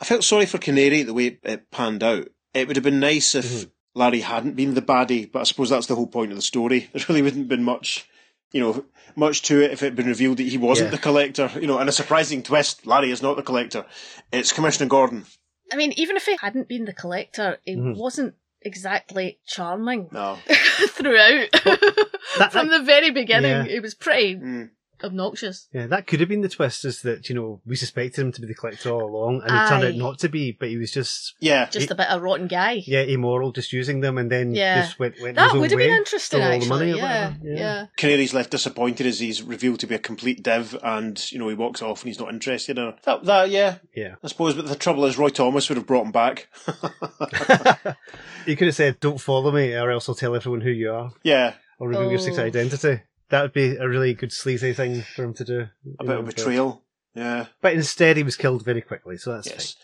[0.00, 2.28] I felt sorry for Canary the way it panned out.
[2.54, 3.70] It would have been nice if Mhm.
[3.94, 6.88] Larry hadn't been the baddie, but I suppose that's the whole point of the story.
[6.94, 8.08] There really wouldn't have been much,
[8.52, 8.84] you know,
[9.16, 10.92] much to it if it had been revealed that he wasn't Yeah.
[10.96, 11.50] the collector.
[11.60, 13.84] You know, and a surprising twist, Larry is not the collector.
[14.32, 15.26] It's Commissioner Gordon.
[15.72, 17.96] I mean, even if he hadn't been the collector, he Mhm.
[17.96, 20.38] wasn't exactly charming No.
[20.46, 21.48] throughout.
[21.52, 23.64] that- From the very beginning, Yeah.
[23.64, 24.70] he was pretty Mm.
[25.04, 25.68] Obnoxious.
[25.72, 28.40] Yeah, that could have been the twist, is that, you know, we suspected him to
[28.40, 30.90] be the collector all along, and he turned out not to be, but he was
[30.92, 31.68] just, Yeah.
[31.70, 32.82] Just a bit of a rotten guy.
[32.86, 34.82] yeah, immoral, just using them, and then Yeah.
[34.82, 36.68] just went, went his That own would have way, been interesting, stole all the actually.
[36.68, 37.86] money yeah, yeah, Yeah.
[37.96, 41.54] Canary's left disappointed as he's revealed to be a complete div, and you know he
[41.54, 42.96] walks off and he's not interested in her.
[43.04, 44.14] That, that yeah, Yeah.
[44.22, 44.54] I suppose.
[44.54, 46.48] But the trouble is, Roy Thomas would have brought him back.
[48.46, 51.12] he could have said, don't follow me, or else I'll tell everyone who you are,
[51.22, 52.46] yeah, or reveal your secret Oh.
[52.46, 53.00] identity.
[53.30, 55.60] That would be a really good sleazy thing for him to do.
[55.98, 56.82] a bit know, of betrayal.
[57.14, 57.46] Yeah.
[57.60, 59.76] But instead, he was killed very quickly, so that's Yes.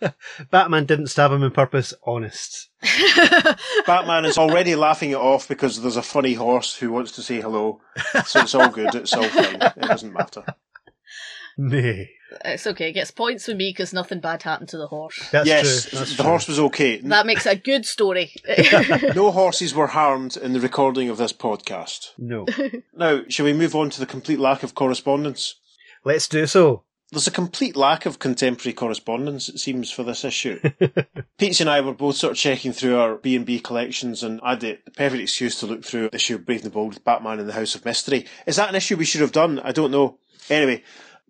[0.00, 0.12] fine.
[0.50, 2.70] Batman didn't stab him on purpose, honest.
[3.86, 7.40] Batman is already laughing it off because there's a funny horse who wants to say
[7.40, 7.80] hello.
[8.26, 8.94] So it's all good.
[8.94, 9.62] It's all fine.
[9.62, 10.44] It doesn't matter.
[11.56, 12.10] Nay.
[12.44, 12.88] it's okay.
[12.90, 15.18] It gets points for me because nothing bad happened to the horse.
[15.30, 15.98] That's yes, true.
[15.98, 16.30] That's the true.
[16.30, 16.98] horse was okay.
[16.98, 18.32] That makes a good story.
[19.14, 22.08] No horses were harmed in the recording of this podcast.
[22.18, 22.46] No.
[22.96, 25.54] Now, shall we move on to the complete lack of correspondence?
[26.04, 26.82] Let's do so.
[27.10, 30.58] There's a complete lack of contemporary correspondence, it seems, for this issue.
[31.38, 34.60] Pete's and I were both sort of checking through our B&B collections and I had
[34.60, 37.46] the perfect excuse to look through the issue of Brave and the Bold, Batman in
[37.46, 38.26] the House of Mystery.
[38.46, 39.60] Is that an issue we should have done?
[39.60, 40.18] I don't know.
[40.50, 40.82] Anyway,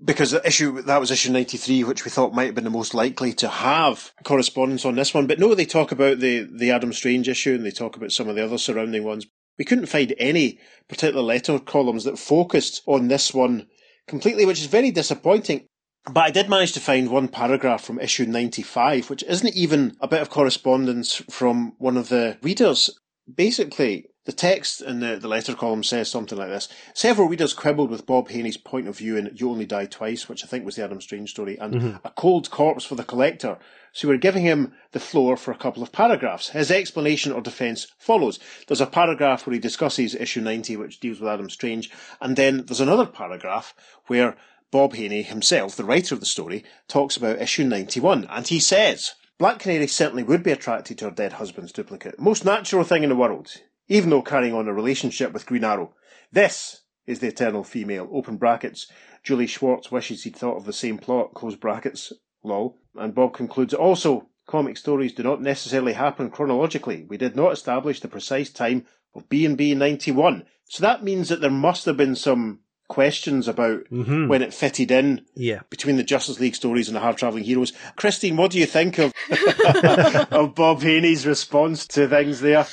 [0.02, 2.94] because the issue, that was issue 93, which we thought might have been the most
[2.94, 5.26] likely to have correspondence on this one.
[5.26, 8.28] But no, they talk about the, the Adam Strange issue and they talk about some
[8.28, 9.26] of the other surrounding ones.
[9.58, 13.68] We couldn't find any particular letter columns that focused on this one
[14.08, 15.66] completely, which is very disappointing.
[16.10, 20.08] But I did manage to find one paragraph from issue 95, which isn't even a
[20.08, 22.90] bit of correspondence from one of the readers.
[23.32, 26.68] Basically, the text in the, the letter column says something like this.
[26.94, 30.42] Several readers quibbled with Bob Haney's point of view in You Only Die Twice, which
[30.44, 31.96] I think was the Adam Strange story, and mm-hmm.
[32.04, 33.58] A Cold Corpse for the Collector.
[33.92, 36.48] So we're giving him the floor for a couple of paragraphs.
[36.48, 38.38] His explanation or defence follows.
[38.66, 42.64] There's a paragraph where he discusses issue 90, which deals with Adam Strange, and then
[42.64, 43.74] there's another paragraph
[44.06, 44.36] where
[44.70, 49.12] Bob Haney himself, the writer of the story, talks about issue 91, and he says,
[49.38, 52.18] Black Canary certainly would be attracted to her dead husband's duplicate.
[52.18, 53.52] Most natural thing in the world,
[53.88, 55.92] even though carrying on a relationship with Green Arrow.
[56.32, 58.86] This is the eternal female, open brackets.
[59.22, 62.12] Julie Schwartz wishes he'd thought of the same plot, close brackets,
[62.42, 62.78] lol.
[62.96, 67.04] And Bob concludes, also, comic stories do not necessarily happen chronologically.
[67.08, 70.44] We did not establish the precise time of B&B 91.
[70.66, 74.28] So that means that there must have been some questions about Mhm.
[74.28, 75.60] when it fitted in Yeah.
[75.70, 77.72] between the Justice League stories and the hard travelling heroes.
[77.96, 79.12] Christine, what do you think of
[80.30, 82.66] of Bob Haney's response to things there?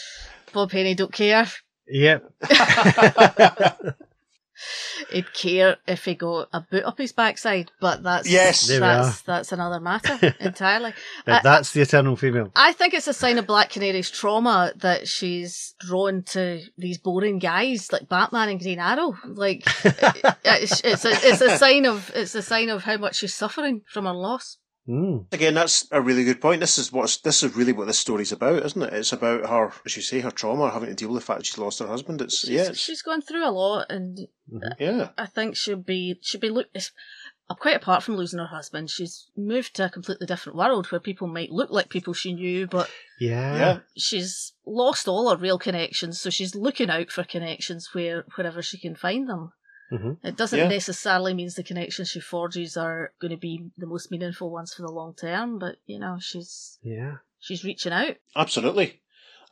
[0.53, 1.47] Bob Haney don't care.
[1.87, 2.31] Yep.
[5.11, 8.67] He'd care if he got a boot up his backside, but that's Yes.
[8.67, 10.93] That's that's another matter entirely.
[11.25, 12.51] I- that's the eternal female.
[12.55, 17.39] I think it's a sign of Black Canary's trauma that she's drawn to these boring
[17.39, 19.15] guys like Batman and Green Arrow.
[19.25, 23.33] Like it's, it's a it's a sign of it's a sign of how much she's
[23.33, 24.57] suffering from her loss.
[24.89, 25.31] Mm.
[25.31, 26.59] Again, that's a really good point.
[26.59, 28.93] This is what's this is really what this story's about, isn't it?
[28.93, 31.57] It's about her, as you say, her trauma, having to deal with the fact she's
[31.57, 32.19] lost her husband.
[32.21, 34.19] It's She's, yeah, it's, she's gone through a lot, and
[34.79, 35.09] yeah.
[35.17, 36.67] I think she'll be she'll be look.
[36.73, 36.91] it's-
[37.59, 41.27] Quite apart from losing her husband, she's moved to a completely different world where people
[41.27, 43.55] might look like people she knew, but Yeah.
[43.57, 43.79] Yeah.
[43.97, 48.79] she's lost all her real connections, so she's looking out for connections where wherever she
[48.79, 49.51] can find them.
[49.91, 50.17] Mhm.
[50.23, 50.67] It doesn't Yeah.
[50.69, 54.83] necessarily means the connections she forges are going to be the most meaningful ones for
[54.83, 57.17] the long term, but you know she's Yeah.
[57.39, 58.15] she's reaching out.
[58.35, 59.01] Absolutely.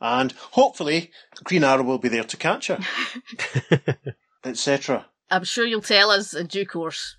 [0.00, 1.10] And hopefully
[1.44, 2.78] Green Arrow will be there to catch her,
[4.44, 5.06] etc.
[5.30, 7.16] I'm sure you'll tell us in due course.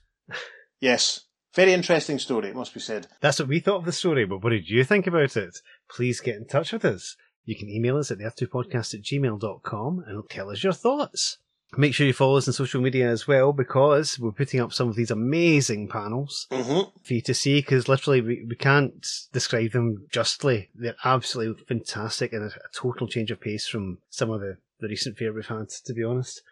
[0.80, 1.22] Yes.
[1.54, 3.08] Very interesting story, it must be said.
[3.20, 5.58] That's what we thought of the story, but what did you think about it?
[5.90, 7.18] Please get in touch with us.
[7.44, 11.38] You can email us at the earth2podcast at gmail.com and tell us your thoughts.
[11.78, 14.90] Make sure you follow us on social media as well because we're putting up some
[14.90, 19.72] of these amazing panels hmm for you to see because literally we, we can't describe
[19.72, 20.70] them justly.
[20.76, 24.88] They're absolutely fantastic and a, a total change of pace from some of the, the
[24.88, 26.44] recent fare we've had, to be honest.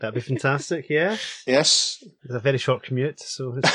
[0.00, 1.16] That'd be fantastic, yeah.
[1.46, 2.02] yes.
[2.24, 3.70] It's a very short commute, so it's.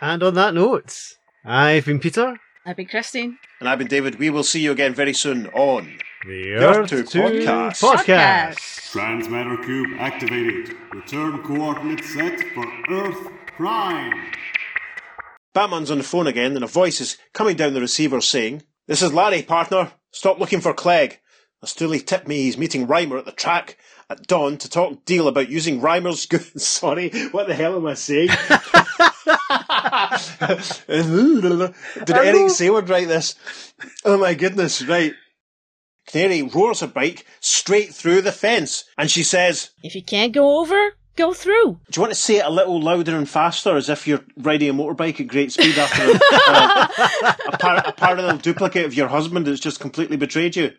[0.00, 2.36] And on that note, I've been Peter.
[2.66, 3.38] I've been Christine.
[3.60, 4.18] and I've been David.
[4.18, 7.82] We will see you again very soon on The Earth Earth 2 Podcast.
[7.82, 8.92] Podcast.
[8.92, 10.74] Transmatter cube activated.
[10.94, 14.32] Return coordinates set for Earth Prime.
[15.52, 19.02] Batman's on the phone again and a voice is coming down the receiver saying, This
[19.02, 19.92] is Larry, partner.
[20.12, 21.20] Stop looking for Clegg.
[21.62, 23.76] Astuli tipped me he's meeting Reimer at the track
[24.08, 26.58] at dawn to talk deal about using Reimer's good.
[26.58, 28.28] Sorry, what the hell am I saying?
[32.04, 33.34] Did Eric Saward write this?
[34.06, 35.12] Oh my goodness, right.
[36.14, 40.60] Canary roars her bike straight through the fence and she says, If you can't go
[40.60, 41.80] over, go through.
[41.90, 44.70] Do you want to say it a little louder and faster as if you're riding
[44.70, 49.48] a motorbike at great speed after a, a, par- a parallel duplicate of your husband
[49.48, 50.70] that's just completely betrayed you?